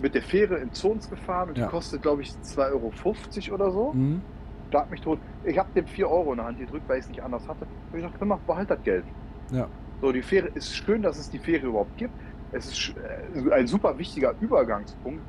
[0.03, 1.65] mit der Fähre in Zons gefahren und Ja.
[1.65, 3.93] die kostet, glaube ich, 2,50 Euro oder so.
[3.93, 4.21] Mhm.
[4.69, 5.17] Schlag mich tot.
[5.43, 7.65] Ich habe dem 4 Euro in der Hand gedrückt, weil ich es nicht anders hatte.
[7.91, 9.03] Und ich dachte, nimm mal, behalt das Geld.
[9.51, 9.67] Ja.
[10.01, 12.13] So, die Fähre ist schön, dass es die Fähre überhaupt gibt.
[12.51, 15.21] Es ist äh, ein super wichtiger Übergangspunkt,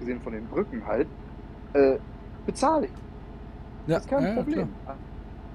[0.00, 1.08] gesehen von den Brücken halt.
[1.74, 1.98] Äh,
[2.46, 2.92] bezahle ich.
[3.86, 4.68] Ja, Das ist kein ja, ja, Problem.
[4.84, 5.05] Ich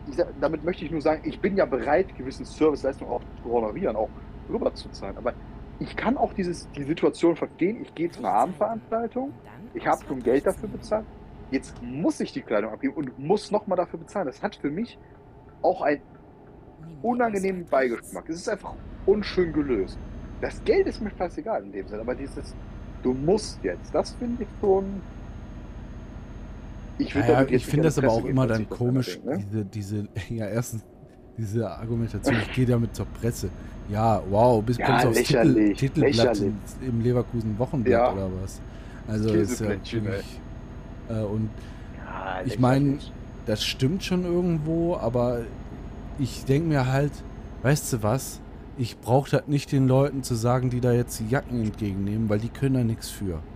[0.09, 3.95] sag, damit möchte ich nur sagen, ich bin ja bereit, gewissen Serviceleistungen auch zu honorieren,
[3.95, 4.09] auch
[4.49, 5.17] rüber zu zahlen.
[5.17, 5.33] Aber
[5.79, 7.81] ich kann auch dieses, die Situation verstehen.
[7.81, 9.33] Ich gehe zu einer Abendveranstaltung,
[9.73, 11.05] ich habe schon Geld dafür bezahlt.
[11.49, 14.27] Jetzt muss ich die Kleidung abgeben und muss nochmal dafür bezahlen.
[14.27, 14.97] Das hat für mich
[15.61, 16.01] auch einen
[17.01, 18.29] unangenehmen Beigeschmack.
[18.29, 18.73] Es ist einfach
[19.05, 19.97] unschön gelöst.
[20.39, 22.55] Das Geld ist mir scheißegal in dem Sinne, aber dieses,
[23.03, 25.01] du musst jetzt, das finde ich schon.
[26.97, 29.37] Ich, würd Ja, damit jetzt ich finde das aber auch immer dann das komisch, ne?
[29.39, 30.83] diese, diese, ja, erstens
[31.37, 33.49] diese Argumentation, ich gehe damit zur Presse.
[33.87, 36.53] Ja, wow, bis Ja, kommst du aufs Titel, Titelblatt lächerlich.
[36.81, 38.13] im, Leverkusen Wochenblatt Ja.
[38.13, 38.61] oder was.
[39.07, 40.43] Also ist ja wirklich,
[41.07, 41.49] äh, und
[41.93, 43.11] Ja, Ich mein, lächerlich.
[43.45, 45.41] das stimmt schon irgendwo, aber
[46.17, 47.25] ich denke mir halt,
[47.61, 48.43] weißt du was?
[48.75, 52.39] Ich brauche das nicht den Leuten zu sagen, die da jetzt die Jacken entgegennehmen, weil
[52.39, 53.47] die können da nichts für.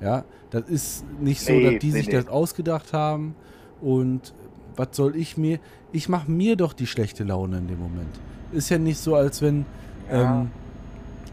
[0.00, 2.12] Ja, das ist nicht so, Nee, dass die nee, sich nee.
[2.12, 3.34] das ausgedacht haben
[3.80, 4.32] und
[4.76, 5.58] was soll ich mir,
[5.92, 8.18] ich mache mir doch die schlechte Laune in dem Moment.
[8.52, 9.66] Ist ja nicht so, als wenn
[10.10, 10.40] Ja.
[10.42, 10.50] ähm,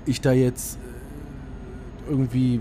[0.06, 2.60] ich da jetzt äh, irgendwie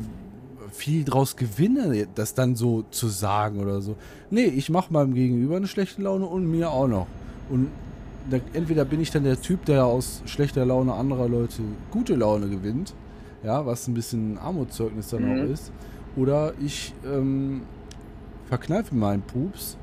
[0.73, 3.97] viel draus gewinne, das dann so zu sagen oder so.
[4.31, 7.07] Nee, ich mache meinem Gegenüber eine schlechte Laune und mir auch noch.
[7.49, 7.69] Und
[8.31, 12.49] da, entweder bin ich dann der Typ, der aus schlechter Laune anderer Leute gute Laune
[12.49, 12.95] gewinnt,
[13.43, 15.41] ja, was ein bisschen Armutszeugnis dann Mhm.
[15.41, 15.71] auch ist,
[16.17, 17.63] oder ich ähm,
[18.45, 19.77] verkneife meinen Pups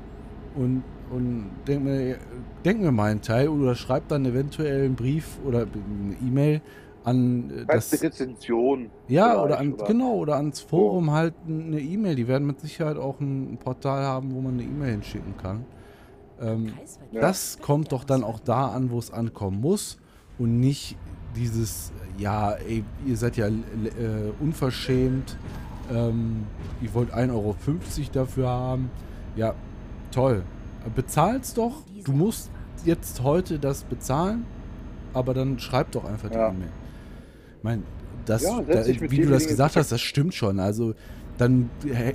[0.56, 2.16] und, und denke mir,
[2.64, 6.60] denk mir meinen Teil oder schreibe dann eventuell einen Brief oder eine E-Mail
[7.04, 8.90] an äh, das, Rezension.
[9.08, 12.14] ja, oder, an, oder- genau, oder ans Forum halt eine E-Mail.
[12.16, 15.64] Die werden mit Sicherheit auch ein Portal haben, wo man eine E-Mail hinschicken kann.
[16.40, 16.72] Ähm,
[17.12, 17.20] Ja.
[17.20, 19.98] Das kommt doch dann auch da an, wo es ankommen muss
[20.38, 20.96] und nicht
[21.36, 23.52] dieses, ja, ey, ihr seid ja äh,
[24.40, 25.36] unverschämt,
[25.92, 26.46] ähm,
[26.80, 27.56] ihr wollt 1,50 Euro
[28.12, 28.90] dafür haben.
[29.36, 29.54] Ja,
[30.10, 30.42] toll.
[30.94, 31.82] Bezahl's doch.
[32.04, 32.50] Du musst
[32.84, 34.44] jetzt heute das bezahlen,
[35.12, 36.48] aber dann schreib doch einfach die Ja.
[36.48, 36.68] E-Mail.
[37.58, 37.82] Ich meine,
[38.26, 40.60] das, Ja, da, wie du das gesagt hast, das stimmt schon.
[40.60, 40.94] Also
[41.38, 41.70] dann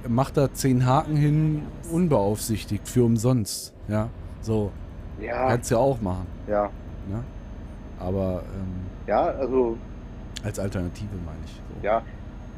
[0.07, 1.61] macht da zehn Haken hin,
[1.91, 3.73] unbeaufsichtigt, für umsonst.
[3.87, 4.09] Ja,
[4.41, 4.71] so.
[5.19, 6.27] Ja, Kannst ja auch machen.
[6.47, 6.69] ja.
[7.09, 7.23] Ne?
[7.99, 9.77] Aber ähm, Ja, also,
[10.43, 11.51] als Alternative meine ich.
[11.51, 11.85] So.
[11.85, 12.01] ja.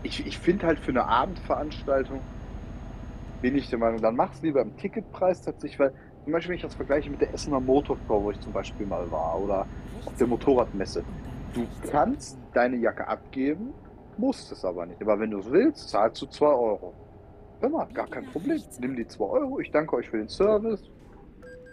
[0.04, 2.20] Ich, ich finde halt für eine Abendveranstaltung
[3.42, 5.94] bin ich der Meinung, dann mach's lieber im Ticketpreis tatsächlich, weil
[6.24, 9.10] zum Beispiel, wenn ich das vergleiche mit der Essener Motorshow, wo ich zum Beispiel mal
[9.12, 9.66] war, oder
[10.06, 11.04] auf der Motorradmesse.
[11.54, 13.74] Du kannst deine Jacke abgeben,
[14.18, 15.02] musst es aber nicht.
[15.02, 16.94] Aber wenn du es willst, zahlst du 2 Euro.
[17.62, 18.62] Mal, gar kein Problem.
[18.80, 20.82] Nimm die 2 Euro, ich danke euch für den Service.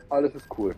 [0.08, 0.74] Alles ist cool.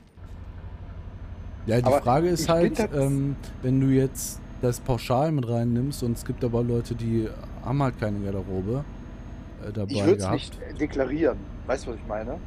[1.66, 6.02] Ja, die Aber Frage ist halt, tats- ähm, wenn du jetzt das pauschal mit reinnimmst
[6.02, 7.28] und es gibt aber Leute, die
[7.64, 8.84] haben halt keine Garderobe
[9.66, 11.38] äh, dabei Ich würde es nicht deklarieren.
[11.66, 12.38] Weißt du, was ich meine?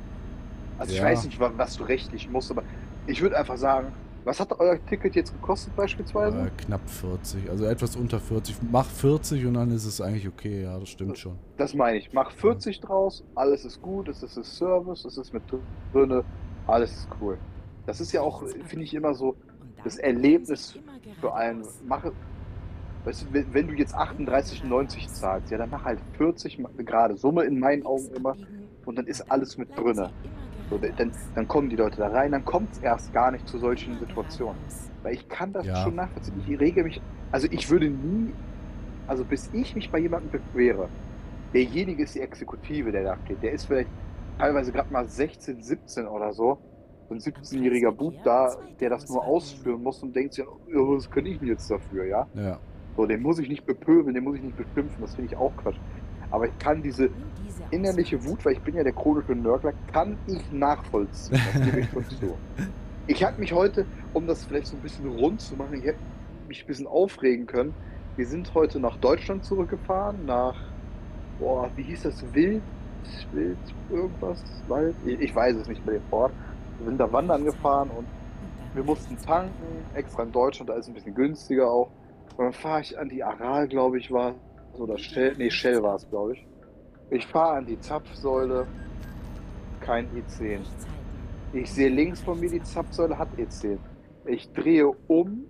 [0.78, 1.06] Also ich Ja.
[1.06, 2.64] weiß nicht, wa- was du rechtlich musst, aber
[3.08, 3.94] ich würde einfach sagen,
[4.26, 6.38] was hat euer Ticket jetzt gekostet beispielsweise?
[6.40, 8.56] Äh, knapp 40, also etwas unter 40.
[8.72, 11.34] Mach 40 und dann ist es eigentlich okay, ja, das stimmt schon.
[11.58, 12.14] Das meine ich.
[12.14, 15.44] Mach 40 draus, alles ist gut, es ist ein Service, es ist mit
[15.92, 16.24] drinne,
[16.68, 17.38] alles ist cool.
[17.86, 19.36] Das ist ja auch, finde ich, immer so
[19.84, 20.80] das Erlebnis
[21.20, 21.66] für einen.
[21.86, 22.14] Mache,
[23.04, 27.44] weißt du, wenn, du jetzt 38,90 zahlst, ja, dann mach halt 40 ma- gerade Summe
[27.44, 28.36] in meinen Augen immer
[28.86, 30.12] und dann ist alles mit drinne.
[30.70, 33.58] So, dann, dann kommen die Leute da rein, dann kommt es erst gar nicht zu
[33.60, 34.58] solchen Situationen.
[35.04, 35.76] Weil ich kann das Ja.
[35.76, 36.40] schon nachvollziehen.
[36.40, 38.34] Ich rege mich, also ich würde nie,
[39.06, 40.90] also bis ich mich bei jemandem beschwere,
[41.54, 43.44] derjenige ist die Exekutive, der da steht.
[43.44, 43.90] Der ist vielleicht
[44.38, 46.58] teilweise gerade mal 16, 17 oder so.
[47.10, 51.10] So ein 17-jähriger Bub da, der das nur ausführen muss und denkt sich, ja, was
[51.10, 52.28] kann ich denn jetzt dafür, ja?
[52.34, 52.60] Ja,
[52.96, 55.56] So, den muss ich nicht bepöbeln, den muss ich nicht beschimpfen, das finde ich auch
[55.58, 55.80] Quatsch.
[56.30, 57.10] Aber ich kann diese
[57.72, 61.44] innerliche Wut, weil ich bin ja der chronische Nörgler, kann ich nachvollziehen.
[61.54, 62.40] Das gebe ich schon zu.
[63.06, 66.00] Ich habe mich heute, um das vielleicht so ein bisschen rund zu machen, ich hätte
[66.48, 67.76] mich ein bisschen aufregen können.
[68.16, 70.56] Wir sind heute nach Deutschland zurückgefahren, nach,
[71.38, 72.64] boah, wie hieß das, Wild,
[73.32, 76.34] Wild, irgendwas, Wald, ich, ich weiß es nicht mehr den Ort.
[76.80, 78.08] Wir sind da wandern gefahren und
[78.74, 79.52] wir mussten tanken,
[79.94, 81.90] extra in Deutschland, da ist es ein bisschen günstiger auch.
[82.38, 84.36] Und dann fahre ich an die Aral, glaube ich, war
[84.74, 86.48] oder Shell, nee, Shell war es, glaube ich.
[87.12, 88.66] Ich fahre an die Zapfsäule,
[89.80, 90.62] kein E10.
[91.54, 93.78] Ich sehe links von mir, die Zapfsäule hat E10.
[94.26, 95.46] Ich drehe um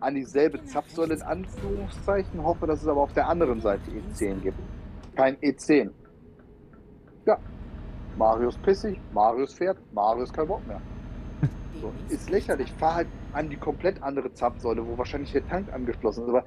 [0.00, 4.58] an dieselbe Zapfsäule in Anführungszeichen, hoffe, dass es aber auf der anderen Seite E10 gibt.
[5.14, 5.90] Kein E10.
[7.26, 7.38] Ja.
[8.16, 10.82] Marius pissig, Marius fährt, Marius kein Bock mehr.
[11.72, 12.74] So, ist lächerlich.
[12.74, 16.30] Fahr halt an die komplett andere Zapfsäule, wo wahrscheinlich der Tank angeschlossen ist.
[16.30, 16.44] Aber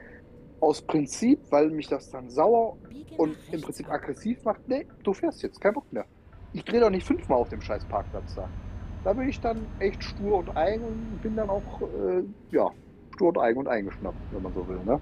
[0.59, 2.79] aus Prinzip, weil mich das dann sauer
[3.17, 6.07] und im Prinzip aggressiv macht, nee, du fährst jetzt, kein Bock mehr.
[6.51, 8.51] Ich drehe doch nicht fünfmal auf dem scheiß Parkplatz da.
[9.03, 12.71] Da bin ich dann echt stur und eigen und bin dann auch, äh, ja,
[13.15, 15.01] stur und eigen und eingeschnappt, wenn man so will, ne?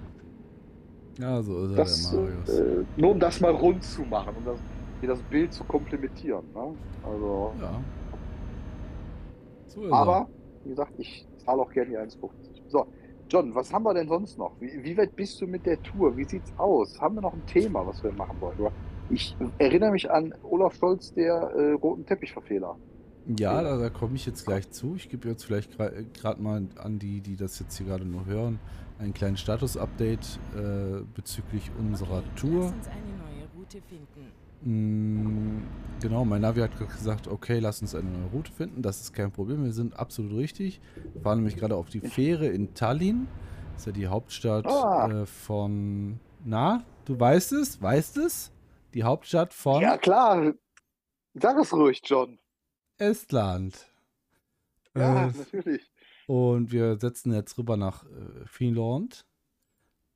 [1.18, 2.48] ja so ist er, Das, der Marius.
[2.48, 4.60] äh, nur um das mal rund zu machen, um das,
[5.00, 6.74] hier das Bild zu komplementieren, ne?
[7.04, 7.80] Also, ja.
[9.66, 10.28] So ist aber,
[10.64, 12.28] wie gesagt, ich zahle auch gerne die 1,50.
[12.68, 12.86] So,
[13.30, 14.52] John, was haben wir denn sonst noch?
[14.60, 16.16] Wie, wie weit bist du mit der Tour?
[16.16, 16.98] Wie sieht's aus?
[17.00, 18.72] Haben wir noch ein Thema, was wir machen wollen?
[19.10, 22.76] Ich erinnere mich an Olaf Scholz, der äh, roten Teppichverfehler.
[23.28, 23.34] er.
[23.38, 24.94] Ja, da, da komme ich jetzt gleich zu.
[24.96, 28.58] Ich gebe jetzt vielleicht gerade mal an die, die das jetzt hier gerade nur hören,
[28.98, 32.64] einen kleinen Status-Update äh, bezüglich unserer Tour.
[32.64, 34.37] Lass uns eine neue Route finden.
[34.62, 35.62] Mm,
[36.00, 38.82] Genau, mein Navi hat gesagt, okay, lass uns eine neue Route finden.
[38.82, 40.80] Das ist kein Problem, wir sind absolut richtig.
[41.12, 43.26] Wir fahren nämlich gerade auf die Fähre in Tallinn.
[43.72, 45.22] Das ist ja die Hauptstadt Ah.
[45.22, 46.20] äh, von...
[46.44, 47.82] Na, du weißt es?
[47.82, 48.52] Weißt es?
[48.94, 50.54] die Hauptstadt von Ja, klar.
[51.34, 52.38] Sag es ruhig, John.
[52.96, 53.86] Estland.
[54.96, 55.90] Ja, Äh, natürlich.
[56.26, 59.26] und wir setzen jetzt rüber nach äh, Finnland.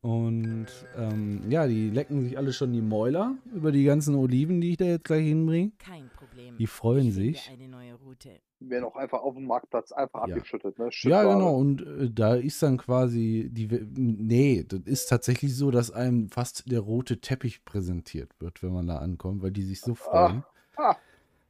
[0.03, 4.71] Und ähm, ja, die lecken sich alle schon die Mäuler über die ganzen Oliven, die
[4.73, 5.71] ich da jetzt gleich hinbringe.
[5.79, 6.57] Kein Problem.
[6.59, 7.49] Die freuen sich.
[7.53, 8.31] Eine neue Route.
[8.59, 10.35] Werden auch einfach auf dem Marktplatz einfach Ja.
[10.35, 10.89] abgeschüttet, ne?
[11.03, 11.55] Ja, genau.
[11.57, 13.69] Und äh, da ist dann quasi die.
[13.97, 18.89] Nee, das ist tatsächlich so, dass einem fast der rote Teppich präsentiert wird, wenn man
[18.89, 20.43] da ankommt, weil die sich so freuen.
[20.77, 20.97] ah.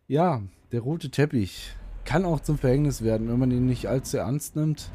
[0.09, 0.43] Ja,
[0.73, 1.75] der rote Teppich
[2.05, 4.91] kann auch zum Verhängnis werden, wenn man ihn nicht allzu ernst nimmt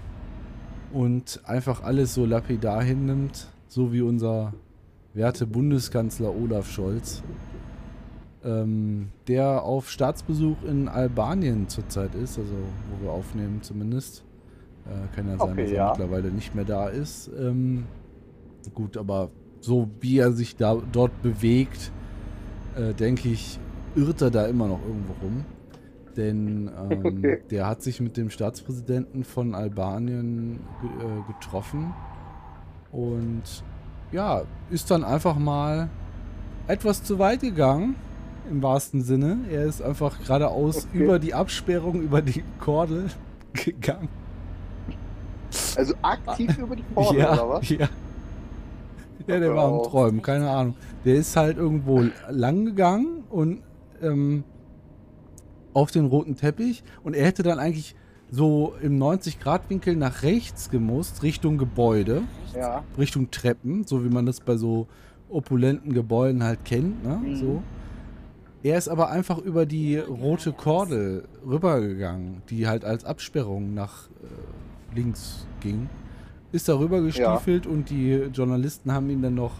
[0.93, 4.53] und einfach alles so lapidar hinnimmt, so wie unser
[5.13, 7.23] werte Bundeskanzler Olaf Scholz,
[8.43, 14.23] ähm, der auf Staatsbesuch in Albanien zurzeit ist, also wo wir aufnehmen zumindest.
[14.85, 15.89] Äh, kann ja sein, Okay, dass er ja.
[15.89, 17.29] mittlerweile nicht mehr da ist.
[17.37, 17.85] Ähm,
[18.73, 19.29] gut, aber
[19.59, 21.91] so wie er sich da dort bewegt,
[22.77, 23.59] äh, denke ich,
[23.95, 25.45] irrt er da immer noch irgendwo rum.
[26.17, 27.39] Denn ähm, Okay.
[27.49, 31.93] der hat sich mit dem Staatspräsidenten von Albanien ge äh, getroffen
[32.91, 33.43] und
[34.11, 35.89] ja, ist dann einfach mal
[36.67, 37.95] etwas zu weit gegangen,
[38.49, 39.39] im wahrsten Sinne.
[39.51, 41.03] Er ist einfach geradeaus Okay.
[41.03, 43.07] über die Absperrung, über die Kordel
[43.53, 44.07] gegangen.
[45.77, 47.69] Also aktiv über die Pforte, ja, oder was?
[47.69, 47.87] Ja.
[49.27, 49.83] Ja, der Hör war am.
[49.83, 50.75] Träumen, keine Ahnung.
[51.03, 53.61] Der ist halt irgendwo lang gegangen und
[54.01, 54.43] ähm,
[55.77, 57.95] auf den roten Teppich und er hätte dann eigentlich
[58.31, 62.23] so im 90-Grad-Winkel nach rechts gemusst, Richtung Gebäude,
[62.55, 62.83] Ja.
[62.97, 64.87] Richtung Treppen, so wie man das bei so
[65.29, 67.17] opulenten Gebäuden halt kennt, ne?
[67.23, 67.35] Mhm.
[67.35, 67.63] So.
[68.63, 74.95] Er ist aber einfach über die rote Kordel rübergegangen, die halt als Absperrung nach äh,
[74.95, 75.89] links ging.
[76.51, 79.53] Ist da rüber gestiefelt und die Journalisten haben ihn dann noch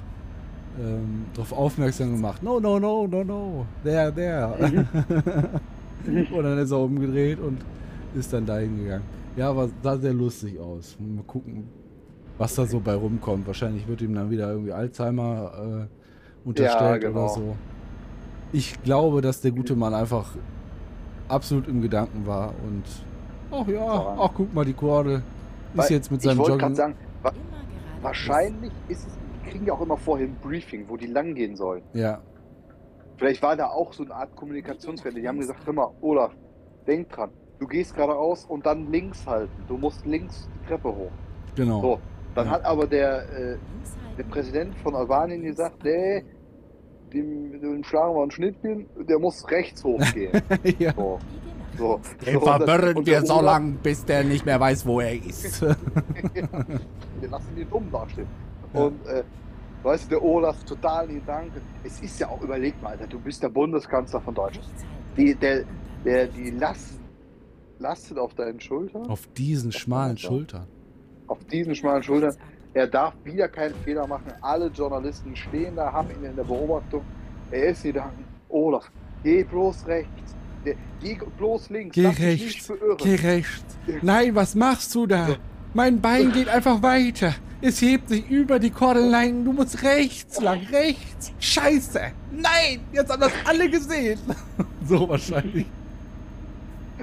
[0.79, 2.41] ähm, darauf aufmerksam gemacht.
[2.41, 3.65] No, no, no, no, no.
[3.83, 4.87] There, there.
[6.31, 7.59] und dann ist er umgedreht und
[8.15, 9.03] ist dann dahin gegangen.
[9.35, 10.97] Ja, aber sah sehr lustig aus.
[10.99, 11.67] Mal gucken,
[12.37, 13.45] was da so bei rumkommt.
[13.45, 17.19] Wahrscheinlich wird ihm dann wieder irgendwie Alzheimer äh, unterstellt genau.
[17.19, 17.55] oder so.
[18.51, 20.31] Ich glaube, dass der gute Mann einfach
[21.27, 22.83] absolut im Gedanken war und
[23.51, 25.23] ach ja, ach guck mal, die Kordel ist
[25.73, 26.59] Weil jetzt mit ich seinem wollte Jogging.
[26.61, 27.31] gerade sagen, wa
[28.01, 31.55] wahrscheinlich ist es, die kriegen ja auch immer vorher ein Briefing, wo die lang gehen
[31.55, 31.83] sollen.
[31.93, 32.21] ja,
[33.17, 35.19] Vielleicht war da auch so eine Art Kommunikationswelle.
[35.19, 36.31] Die haben gesagt, hör mal, Olaf,
[36.85, 39.51] denk dran, du gehst geradeaus und dann links halten.
[39.67, 41.11] Du musst links die Treppe hoch.
[41.55, 41.81] genau.
[41.81, 41.99] So,
[42.35, 42.51] dann Ja.
[42.53, 43.57] hat aber der, äh,
[44.17, 44.23] der.
[44.25, 46.23] Präsident von Albanien gesagt, nee,
[47.13, 50.31] dem, dem schlagen wir einen Schnittchen, der muss rechts hochgehen.
[50.79, 50.93] ja.
[50.95, 51.19] So,
[51.77, 51.99] so.
[52.25, 55.61] Den So, verwirren wir so Olaf- lang, bis der nicht mehr weiß, wo er ist.
[57.21, 58.27] Wir lassen die dumm dastehen.
[58.73, 58.79] Ja.
[58.81, 59.23] Und äh,
[59.87, 61.61] weißt du, der Olaf total in Gedanken.
[61.83, 64.67] Es ist ja auch, überleg mal, Alter, du bist der Bundeskanzler von Deutschland.
[65.15, 65.63] Die, der,
[66.05, 66.99] der, die Last
[67.79, 70.27] lastet auf deinen Schultern, Auf diesen schmalen Alter.
[70.27, 70.67] Schultern.
[71.27, 72.35] auf diesen schmalen Schultern.
[72.73, 74.31] Er darf wieder keinen Fehler machen.
[74.41, 77.03] Alle Journalisten stehen da, haben ihn in der Beobachtung.
[77.49, 78.91] Er ist in Gedanken, Olaf,
[79.23, 80.35] geh bloß rechts.
[81.01, 81.95] Geh bloß links.
[81.95, 82.71] Geh rechts.
[82.97, 83.77] Geh rechts.
[84.01, 85.37] Nein, was machst du da?
[85.77, 87.35] Mein Bein geht einfach weiter.
[87.61, 89.45] Es hebt sich über die Kordelleinen.
[89.45, 91.31] Du musst rechts lang, rechts.
[91.37, 91.99] Scheiße.
[92.31, 94.17] Nein, jetzt haben das alle gesehen.
[94.87, 95.67] so wahrscheinlich.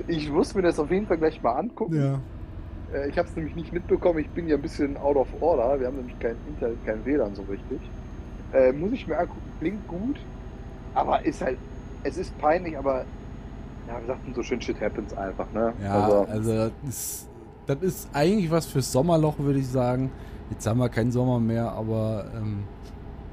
[0.08, 1.94] Ich muss mir das auf jeden Fall gleich mal angucken.
[1.94, 2.98] Ja.
[2.98, 4.18] Äh, Ich habe es nämlich nicht mitbekommen.
[4.18, 5.78] Ich bin ja ein bisschen out of order.
[5.78, 7.78] Wir haben nämlich kein Internet, kein WLAN so richtig.
[8.52, 9.40] Äh, muss ich mir angucken.
[9.60, 10.16] Klingt gut,
[10.94, 11.58] aber ist halt,
[12.02, 13.04] es ist peinlich, aber
[13.86, 15.72] ja, wir sagten so schön, shit happens einfach, ne?
[15.80, 17.28] Ja, also, also das ist,
[17.66, 20.10] das ist eigentlich was fürs Sommerloch, würde ich sagen.
[20.50, 22.64] Jetzt haben wir keinen Sommer mehr, aber ähm,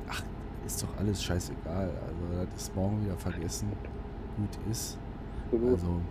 [0.09, 0.21] ach,
[0.65, 1.89] ist doch alles scheißegal.
[1.89, 3.71] Also das ist morgen wieder vergessen.
[4.37, 4.97] Gut ist.
[5.45, 5.71] absolut.
[5.73, 6.01] Also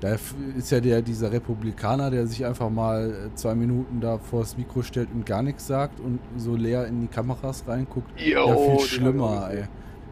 [0.00, 0.16] da
[0.56, 4.82] ist ja der dieser Republikaner, der sich einfach mal äh, zwei Minuten da vors Mikro
[4.82, 8.10] stellt und gar nichts sagt und so leer in die Kameras reinguckt.
[8.18, 9.64] Jo, ja, viel schlimmer, ey.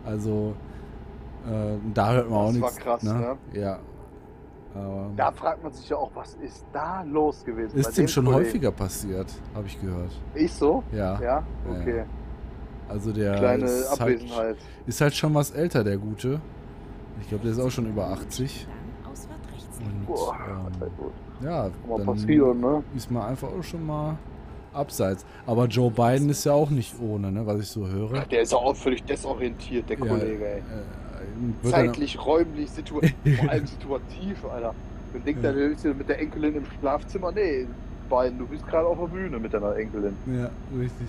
[0.04, 0.54] Also
[1.46, 2.76] äh, da hört man Das auch war nichts.
[2.76, 3.36] krass, ne?
[3.54, 3.78] Ja.
[4.74, 7.76] Aber Da fragt man sich ja auch, was ist da los gewesen?
[7.78, 8.44] ist dem dem schon Kollegen?
[8.44, 10.12] häufiger passiert, habe ich gehört.
[10.34, 10.82] Ist so?
[10.92, 11.20] Ja.
[11.20, 12.04] Ja, okay.
[12.88, 14.56] Also der Kleine ist, halt, Abwesenheit.
[14.86, 16.40] ist halt schon was älter, der Gute.
[17.20, 18.66] Ich glaube, der ist auch schon über 80.
[19.02, 19.78] Dann Ausfahrt rechts.
[19.78, 21.12] Und Boah, ähm, halt gut.
[21.42, 22.82] ja, dann passieren, ne?
[22.96, 24.16] ist man einfach auch schon mal
[24.72, 25.26] abseits.
[25.46, 28.20] Aber Joe Biden ist ja auch nicht ohne, ne, was ich so höre.
[28.26, 30.58] Der ist auch völlig desorientiert, der Ja, Kollege, ey.
[30.60, 30.62] Äh,
[31.62, 33.00] wird dann- Zeitlich, räumlich, situ
[33.40, 34.74] vor allem situativ, Alter.
[35.12, 35.50] Man denkt, Ja.
[35.50, 35.56] ja.
[35.56, 37.32] der ist ja mit der Enkelin im Schlafzimmer.
[37.32, 37.66] Nee,
[38.10, 40.14] Bein, du bist gerade auf der Bühne mit deiner Enkelin.
[40.26, 40.48] Ja,
[40.78, 41.08] richtig.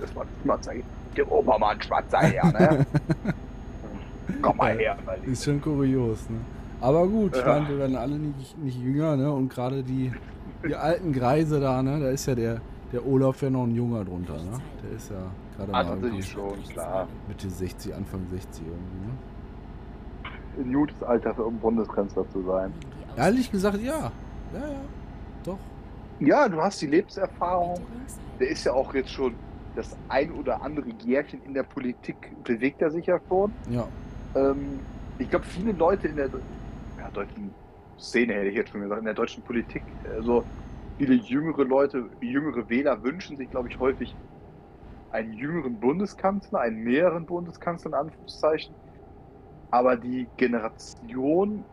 [0.00, 0.10] Das
[0.44, 0.84] war zeigen.
[1.16, 2.86] Der Opa mal ein Schwarzer her, ne?
[4.42, 6.36] Komm mal her, weil Ist schon kurios, ne?
[6.80, 7.46] Aber gut, ich Ja.
[7.54, 9.32] meine, wir werden alle nicht, nicht jünger, ne?
[9.32, 10.12] Und gerade die,
[10.68, 11.98] die alten Greise da, ne?
[12.00, 12.60] Da ist ja der,
[12.92, 14.58] der Olaf ja noch ein Junger drunter, ne?
[14.84, 15.16] Der ist ja
[15.56, 17.08] gerade Ah, mal irgendwie schon, klar.
[17.28, 19.12] Mitte 60, Anfang 60 irgendwie, ne?
[20.58, 22.72] Ein gutes Alter für um Bundeskanzler zu sein.
[23.16, 24.10] Ehrlich gesagt, ja.
[24.52, 24.80] Ja, ja.
[25.44, 25.58] Doch.
[26.20, 27.80] Ja, du hast die Lebenserfahrung.
[28.40, 29.34] Der ist ja auch jetzt schon
[29.74, 33.52] das ein oder andere Jährchen in der Politik, bewegt er sich ja schon.
[33.70, 33.86] Ja.
[34.34, 34.80] Ähm,
[35.18, 36.28] ich glaube, viele Leute in der
[36.98, 37.50] ja, deutschen
[37.98, 39.82] Szene, hätte ich jetzt schon gesagt, in der deutschen Politik,
[40.14, 40.44] also
[40.98, 44.14] viele jüngere Leute, jüngere Wähler wünschen sich, glaube ich, häufig
[45.10, 48.74] einen jüngeren Bundeskanzler, einen näheren Bundeskanzler in Anführungszeichen.
[49.70, 51.66] Aber die Generation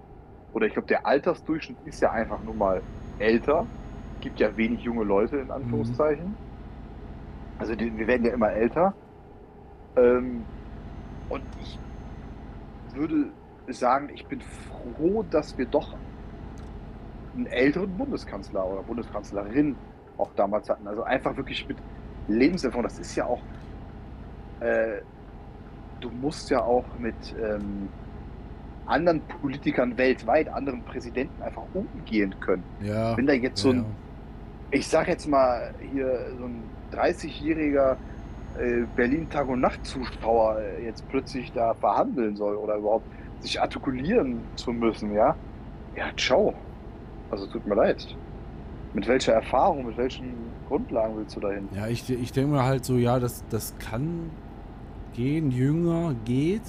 [0.51, 2.85] oder ich glaube, der Altersdurchschnitt ist ja einfach nur mal
[3.17, 3.71] älter.
[4.21, 6.39] Gibt ja wenig junge Leute in Anführungszeichen.
[7.57, 8.95] Also die, wir werden ja immer älter.
[9.95, 10.49] Ähm,
[11.27, 11.81] und ich
[12.83, 13.35] würde
[13.67, 15.99] sagen, ich bin froh, dass wir doch
[17.33, 19.81] einen älteren Bundeskanzler oder Bundeskanzlerin
[20.17, 20.87] auch damals hatten.
[20.87, 21.83] Also einfach wirklich mit
[22.27, 22.83] Lebenserfahrung.
[22.83, 23.47] Das ist ja auch,
[24.59, 25.01] äh,
[26.03, 27.87] du musst ja auch mit ähm,
[28.85, 32.63] anderen Politikern weltweit, anderen Präsidenten einfach umgehen können.
[32.81, 33.15] Ja.
[33.15, 33.85] Wenn da jetzt so ja, ein,
[34.71, 37.95] ich sag jetzt mal hier so ein 30-jähriger
[38.59, 43.05] äh, Berlin Tag und Nacht Zuschauer äh, jetzt plötzlich da verhandeln soll oder überhaupt
[43.39, 45.35] sich artikulieren zu müssen, ja,
[45.95, 46.53] ja, ciao.
[47.31, 48.15] Also tut mir leid.
[48.93, 50.33] Mit welcher Erfahrung, mit welchen
[50.67, 51.67] Grundlagen willst du dahin?
[51.75, 54.29] Ja, ich, ich denke mir halt so, ja, das, das kann
[55.13, 56.61] gehen, jünger geht,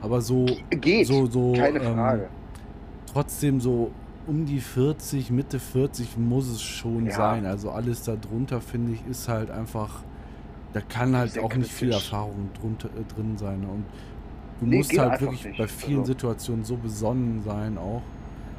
[0.00, 2.28] aber so, Geht, so, so keine ähm, Frage.
[3.12, 3.90] trotzdem so
[4.26, 7.12] um die 40, Mitte 40 muss es schon Ja.
[7.12, 7.44] sein.
[7.46, 10.02] Also alles da drunter, finde ich, ist halt einfach,
[10.72, 12.10] da kann halt auch nicht viel kritisch.
[12.12, 13.64] Erfahrung drunter, äh, drin sein.
[13.64, 13.84] Und
[14.60, 15.58] du Nee, musst halt wirklich nicht.
[15.58, 18.02] bei vielen Also- Situationen so besonnen sein auch.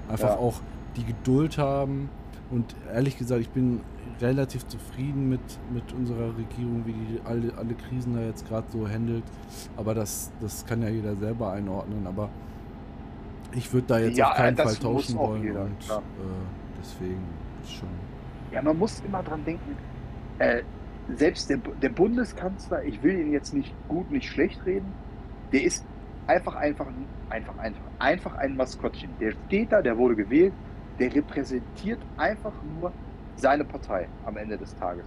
[0.10, 0.38] Einfach Ja.
[0.38, 0.56] auch
[0.98, 2.10] die Geduld haben.
[2.50, 3.82] Und ehrlich gesagt, ich bin
[4.22, 5.42] relativ zufrieden mit,
[5.74, 9.24] mit unserer Regierung, wie die alle, alle Krisen da jetzt gerade so handelt.
[9.76, 12.06] Aber das, das kann ja jeder selber einordnen.
[12.06, 12.30] Aber
[13.56, 15.44] ich würde da jetzt Ja, auf keinen Fall tauschen wollen.
[15.44, 16.00] jeder, und äh,
[16.80, 17.24] deswegen
[17.64, 17.90] ist schon.
[18.52, 19.76] Ja, man muss immer dran denken,
[20.40, 20.62] äh,
[21.16, 24.94] selbst der, der Bundeskanzler, ich will ihn jetzt nicht gut, nicht schlecht reden,
[25.52, 25.86] der ist
[26.28, 26.88] einfach, einfach,
[27.30, 29.10] einfach, einfach, einfach ein Maskottchen.
[29.20, 30.54] Der steht da, der wurde gewählt,
[31.00, 32.92] der repräsentiert einfach nur
[33.36, 35.04] seine Partei am Ende des Tages.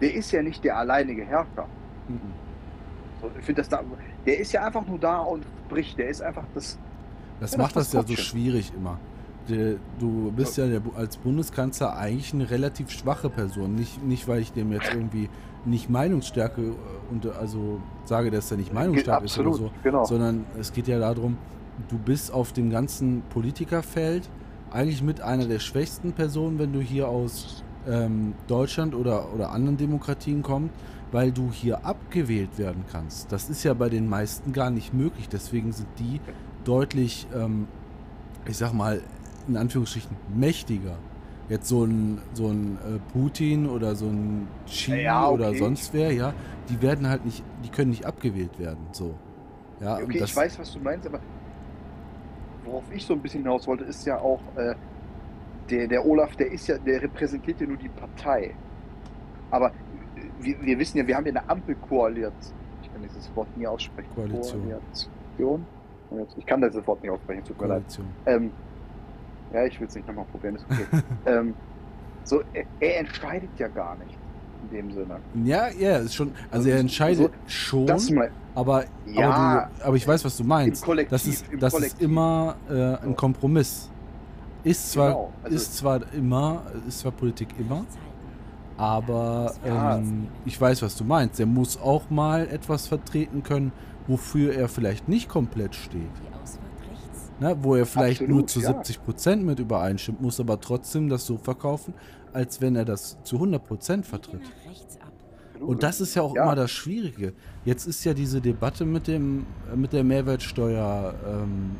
[0.00, 1.66] Der ist ja nicht der alleinige Herrscher.
[2.08, 2.20] Mhm.
[3.20, 3.82] So, ich finde das da,
[4.26, 5.98] der ist ja einfach nur da und spricht.
[5.98, 6.78] Der ist einfach das.
[7.40, 8.98] Das Ja, macht das das ja so schwierig immer.
[9.98, 13.74] Du bist ja der, als Bundeskanzler eigentlich eine relativ schwache Person.
[13.74, 15.30] Nicht, nicht weil ich dem jetzt irgendwie
[15.64, 16.74] nicht Meinungsstärke äh,
[17.10, 20.04] und also sage, dass er nicht meinungsstark ist oder so, genau.
[20.04, 21.38] sondern es geht ja darum,
[21.88, 24.28] du bist auf dem ganzen Politikerfeld
[24.72, 29.76] eigentlich mit einer der schwächsten Personen, wenn du hier aus ähm, Deutschland oder, oder anderen
[29.76, 30.74] Demokratien kommst,
[31.10, 33.32] weil du hier abgewählt werden kannst.
[33.32, 35.28] Das ist ja bei den meisten gar nicht möglich.
[35.28, 36.20] Deswegen sind die
[36.64, 37.66] deutlich, ähm,
[38.46, 39.00] ich sag mal,
[39.46, 40.98] in Anführungsstrichen mächtiger.
[41.48, 45.58] Jetzt so ein, so ein äh, Putin oder so ein Xi Ja, oder okay.
[45.58, 46.34] sonst wer, ja,
[46.68, 48.86] die werden halt nicht, die können nicht abgewählt werden.
[48.92, 49.14] So.
[49.80, 51.20] Ja, Okay, ich weiß, was du meinst, aber
[52.68, 54.74] worauf ich so ein bisschen hinaus wollte, ist ja auch, äh,
[55.70, 58.54] der, der Olaf, der ist ja, der repräsentiert ja nur die Partei.
[59.50, 59.72] Aber äh,
[60.40, 62.32] wir, wir wissen ja, wir haben ja eine Ampelkoalition.
[62.82, 64.08] Ich kann dieses Wort nie aussprechen.
[64.14, 64.62] Koalition.
[65.36, 65.66] Koalition?
[66.36, 67.82] Ich kann dieses Wort nicht aussprechen, tut mir leid.
[67.82, 68.06] Koalition.
[68.26, 68.50] Ähm,
[69.52, 71.02] ja, ich will es nicht nochmal probieren, ist okay.
[71.26, 71.54] ähm,
[72.24, 74.18] so, er, er entscheidet ja gar nicht
[74.70, 75.16] in dem Sinne.
[75.44, 79.84] Ja, ja, ist schon, also er So- entscheidet schon, Das mal, aber, Ja, aber, du,
[79.86, 80.86] aber ich weiß, was du meinst.
[81.10, 83.12] Das ist, im das ist immer äh, ein So.
[83.14, 83.90] Kompromiss.
[84.64, 87.84] Ist zwar, Genau, also- ist zwar immer, ist zwar Politik immer,
[88.76, 91.38] aber ähm, ich weiß, was du meinst.
[91.38, 93.72] Der muss auch mal etwas vertreten können,
[94.06, 96.00] wofür er vielleicht nicht komplett steht.
[96.02, 97.30] Die Ausfahrt rechts.
[97.40, 97.56] Ne?
[97.62, 98.68] Wo er vielleicht Absolut, nur zu ja.
[98.68, 101.94] 70 Prozent mit übereinstimmt, muss aber trotzdem das so verkaufen,
[102.38, 104.40] als wenn er das zu 100 Prozent Biege vertritt.
[105.60, 106.44] Und das ist ja auch Ja.
[106.44, 107.32] immer das Schwierige.
[107.64, 111.72] Jetzt ist ja diese Debatte mit dem mit der Mehrwertsteuer, ähm,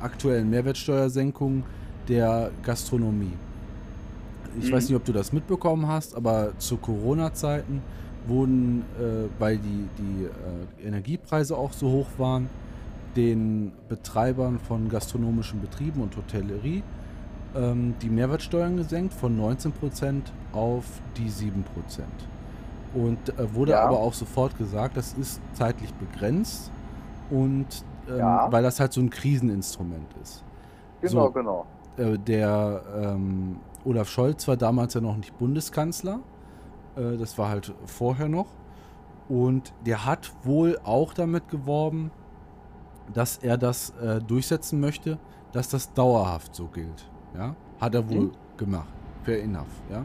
[0.00, 1.64] aktuellen Mehrwertsteuersenkung
[2.08, 3.36] der Gastronomie.
[4.58, 4.72] Ich Mhm.
[4.72, 7.82] weiß nicht, ob du das mitbekommen hast, aber zu Corona-Zeiten
[8.26, 10.24] wurden, äh, weil die, die
[10.84, 12.48] äh, Energiepreise auch so hoch waren,
[13.16, 16.82] den Betreibern von gastronomischen Betrieben und Hotellerie
[17.54, 20.22] ähm, die Mehrwertsteuern gesenkt von 19%
[20.52, 20.84] auf
[21.16, 21.62] die 7%.
[22.94, 23.84] Und äh, wurde Ja.
[23.84, 26.70] aber auch sofort gesagt, das ist zeitlich begrenzt
[27.30, 27.66] und
[28.08, 28.50] ähm, Ja.
[28.50, 30.42] weil das halt so ein Kriseninstrument ist.
[31.00, 31.30] Genau, So.
[31.32, 31.66] genau.
[31.96, 36.20] Äh, der ähm, Olaf Scholz war damals ja noch nicht Bundeskanzler.
[36.96, 38.46] Äh, das war halt vorher noch.
[39.28, 42.10] Und der hat wohl auch damit geworben,
[43.12, 45.18] dass er das äh, durchsetzen möchte,
[45.52, 47.08] dass das dauerhaft so gilt.
[47.36, 47.54] Ja?
[47.80, 48.30] Hat er wohl Mhm.
[48.56, 48.88] gemacht.
[49.24, 50.02] Fair enough, ja.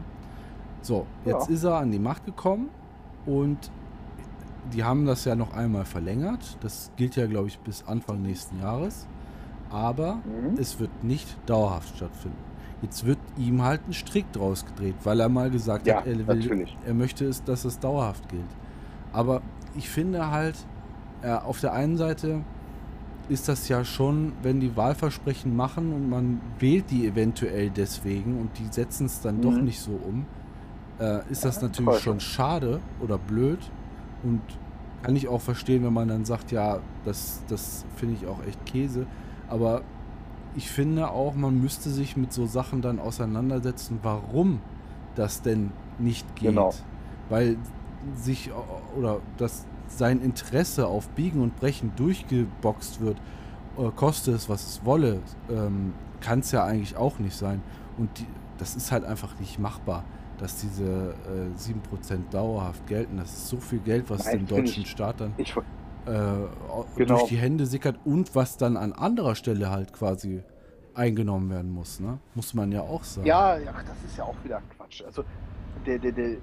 [0.82, 1.54] So, jetzt Ja.
[1.54, 2.68] ist er an die Macht gekommen
[3.24, 3.70] und
[4.72, 6.56] die haben das ja noch einmal verlängert.
[6.60, 9.06] Das gilt ja, glaube ich, bis Anfang nächsten Jahres.
[9.70, 10.58] Aber Mhm.
[10.58, 12.36] es wird nicht dauerhaft stattfinden.
[12.82, 16.26] Jetzt wird ihm halt ein Strick draus gedreht, weil er mal gesagt Ja, hat, er,
[16.26, 18.44] will, er möchte, es, dass es dauerhaft gilt.
[19.12, 19.40] Aber
[19.74, 20.56] ich finde halt,
[21.22, 22.42] äh, auf der einen Seite
[23.28, 28.58] ist das ja schon, wenn die Wahlversprechen machen und man wählt die eventuell deswegen und
[28.58, 29.64] die setzen es dann doch Mhm.
[29.64, 30.26] nicht so um,
[31.00, 32.00] äh, ist das natürlich voll.
[32.00, 33.58] schon schade oder blöd
[34.22, 34.40] und
[35.02, 38.64] kann ich auch verstehen, wenn man dann sagt, ja, das, das finde ich auch echt
[38.66, 39.06] Käse.
[39.48, 39.82] Aber
[40.56, 44.60] ich finde auch, man müsste sich mit so Sachen dann auseinandersetzen, warum
[45.14, 46.48] das denn nicht geht.
[46.50, 46.72] Genau.
[47.28, 47.56] Weil
[48.16, 48.50] sich
[48.98, 53.18] oder dass sein Interesse auf Biegen und Brechen durchgeboxt wird,
[53.78, 55.20] äh, koste es, was es wolle,
[55.50, 57.62] ähm, kann es ja eigentlich auch nicht sein.
[57.98, 58.26] Und die,
[58.58, 60.04] das ist halt einfach nicht machbar,
[60.38, 63.16] dass diese äh, 7% dauerhaft gelten.
[63.18, 65.54] Das ist so viel Geld, was Nein, dem deutschen ich- Staat dann Ich,
[66.06, 67.16] äh, au- Genau.
[67.18, 70.42] durch die Hände sickert und was dann an anderer Stelle halt quasi
[70.94, 72.18] eingenommen werden muss, ne?
[72.34, 73.26] Muss man ja auch sagen.
[73.26, 75.02] ja, ja, das ist ja auch wieder Quatsch.
[75.04, 75.24] Also
[75.84, 76.36] der, der, der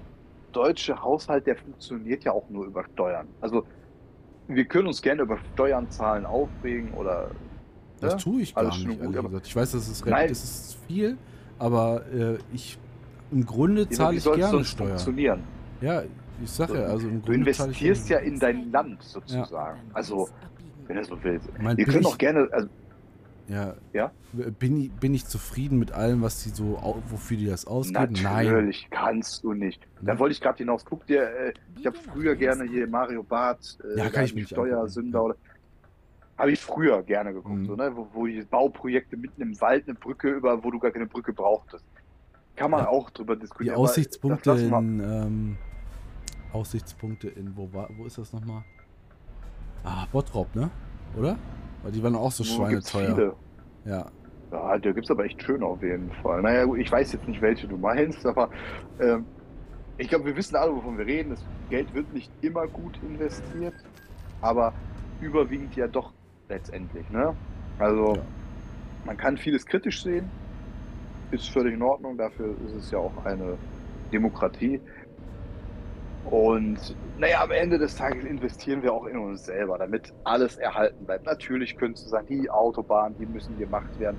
[0.53, 3.27] deutsche Haushalt, der funktioniert ja auch nur über Steuern.
[3.41, 3.65] Also
[4.47, 7.29] wir können uns gerne über Steuernzahlen aufregen oder
[7.99, 8.19] das ne?
[8.21, 9.47] tue ich gar Alles nicht, gut, gesagt.
[9.47, 10.29] Ich weiß, das ist, re- Nein.
[10.29, 11.17] das ist viel,
[11.59, 12.77] aber äh, ich
[13.31, 14.89] im Grunde Ja, zahle ich gerne Steuern.
[14.89, 15.43] funktionieren?
[15.81, 16.03] Ja,
[16.43, 19.79] ich sage ja, also im Du Grunde ich investierst ja in dein Land sozusagen.
[19.93, 20.29] Also,
[20.87, 21.39] wenn er so will.
[21.59, 22.67] Mein, Wir bin können auch gerne, also
[23.47, 24.11] Ja, Ja?
[24.31, 26.79] Bin, ich, bin ich zufrieden mit allem, was die so,
[27.09, 28.13] wofür die das ausgeben?
[28.23, 28.45] Nein.
[28.45, 29.85] natürlich kannst du nicht.
[30.01, 30.85] Da wollte ich gerade hinaus.
[30.85, 34.39] Guck dir, äh, ich habe früher gerne hier Mario Barth, äh, Ja, kann ich die
[34.39, 35.53] nicht Steuersünder angucken, oder
[36.37, 37.65] habe ich früher gerne geguckt, Mhm.
[37.65, 37.91] so, ne?
[37.95, 41.31] wo, wo die Bauprojekte mitten im Wald eine Brücke über, wo du gar keine Brücke
[41.33, 41.85] brauchtest.
[42.55, 42.87] Kann man Ja.
[42.89, 43.75] auch drüber Die diskutieren.
[43.75, 45.57] aber Aussichtspunkte in, ähm,
[46.53, 48.63] Aussichtspunkte in, wo war, wo ist das nochmal?
[49.83, 50.69] Ah, Bottrop, ne?
[51.17, 51.37] Oder?
[51.83, 53.15] Weil die waren auch so schweineteuer.
[53.15, 53.35] viele.
[53.85, 54.05] Ja,
[54.51, 56.41] Ja, da gibt es aber echt schöne auf jeden Fall.
[56.41, 58.49] Naja, gut, ich weiß jetzt nicht, welche du meinst, aber
[58.99, 59.25] ähm,
[59.97, 61.31] ich glaube, wir wissen alle, wovon wir reden.
[61.31, 63.73] Das Geld wird nicht immer gut investiert,
[64.41, 64.73] aber
[65.21, 66.13] überwiegend ja doch
[66.49, 67.09] letztendlich.
[67.09, 67.35] Ne?
[67.79, 68.21] Also, Ja.
[69.05, 70.29] man kann vieles kritisch sehen,
[71.31, 73.57] ist völlig in Ordnung, dafür ist es ja auch eine
[74.11, 74.79] Demokratie.
[76.29, 81.05] Und naja, am Ende des Tages investieren wir auch in uns selber, damit alles erhalten
[81.05, 81.25] bleibt.
[81.25, 84.17] Natürlich könntest du sagen, die Autobahnen, die müssen gemacht werden.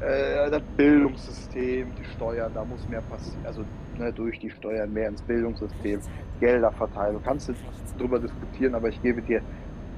[0.00, 3.44] Äh, das Bildungssystem, die Steuern, da muss mehr passieren.
[3.46, 3.64] Also
[3.98, 6.00] ne, durch die Steuern mehr ins Bildungssystem,
[6.40, 7.14] Gelder verteilen.
[7.14, 7.62] Du kannst jetzt
[7.98, 9.40] drüber diskutieren, aber ich gebe dir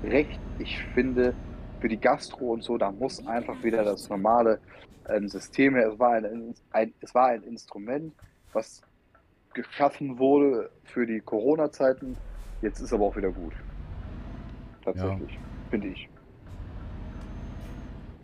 [0.04, 0.38] recht.
[0.58, 1.34] Ich finde,
[1.80, 4.60] für die Gastro und so, da muss einfach wieder das normale
[5.08, 5.90] ähm, System her.
[5.92, 8.12] Es war ein, ein, es war ein Instrument,
[8.52, 8.82] was
[9.54, 12.16] geschaffen wurde für die Corona-Zeiten.
[12.62, 13.52] Jetzt ist aber auch wieder gut.
[14.84, 15.38] Tatsächlich,
[15.70, 16.08] finde ich.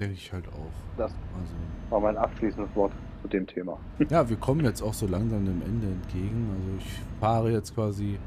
[0.00, 0.72] denke ich halt auch.
[0.96, 1.54] Das Also,
[1.90, 3.78] war mein abschließendes Wort zu dem Thema.
[4.10, 6.48] ja, wir kommen jetzt auch so langsam dem Ende entgegen.
[6.54, 8.18] Also ich fahre jetzt quasi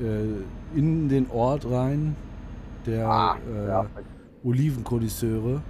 [0.00, 2.16] äh, in den Ort rein
[2.86, 3.86] der Ah, äh, ja.
[4.44, 5.60] Olivenkonnoisseure.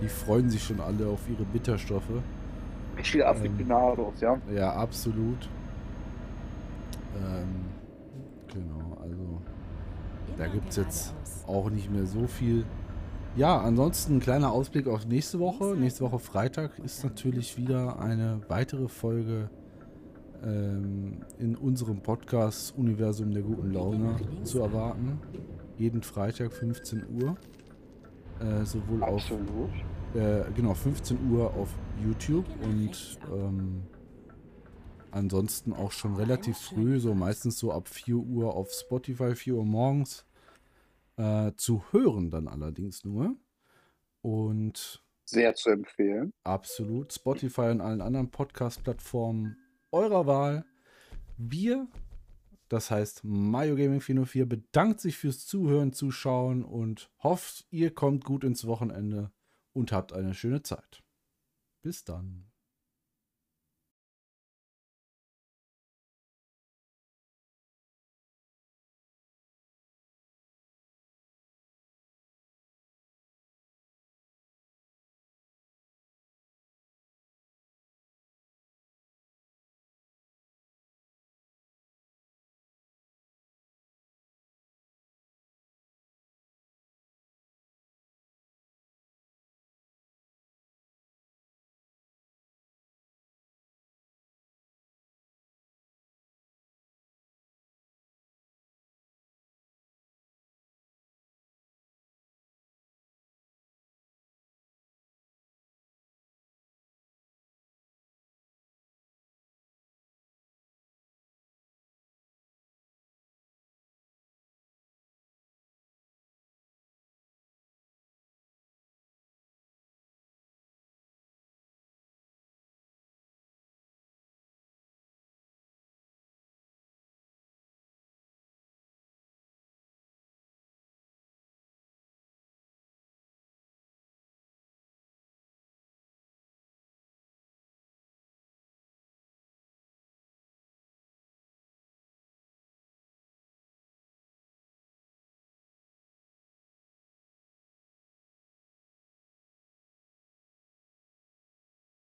[0.00, 2.02] Die freuen sich schon alle auf ihre Bitterstoffe.
[2.96, 4.38] Richtige Afrikaneros, ja.
[4.52, 5.48] Ja, absolut.
[7.16, 7.66] Ähm,
[8.52, 9.40] genau, also
[10.36, 11.14] da gibt es jetzt
[11.46, 12.64] auch nicht mehr so viel.
[13.36, 15.74] Ja, ansonsten ein kleiner Ausblick auf nächste Woche.
[15.76, 19.50] Nächste Woche Freitag ist natürlich wieder eine weitere Folge
[20.44, 25.18] ähm, in unserem Podcast Universum der guten Laune zu erwarten.
[25.78, 27.36] Jeden Freitag 15 Uhr.
[28.40, 29.22] Äh, sowohl auf
[30.14, 31.68] äh, genau, 15 Uhr auf
[32.04, 33.82] YouTube und ähm,
[35.14, 39.64] ansonsten auch schon relativ früh, so meistens so ab 4 Uhr auf Spotify, 4 Uhr
[39.64, 40.26] morgens.
[41.16, 43.36] Äh, zu hören dann allerdings nur.
[44.22, 46.32] Und Sehr zu empfehlen.
[46.42, 49.56] absolut Spotify und allen anderen Podcast-Plattformen
[49.92, 50.64] eurer Wahl.
[51.36, 51.86] Wir,
[52.68, 58.42] das heißt Mario Gaming 404, bedankt sich fürs Zuhören, Zuschauen und hofft, ihr kommt gut
[58.44, 59.30] ins Wochenende
[59.72, 61.04] und habt eine schöne Zeit.
[61.82, 62.46] Bis dann.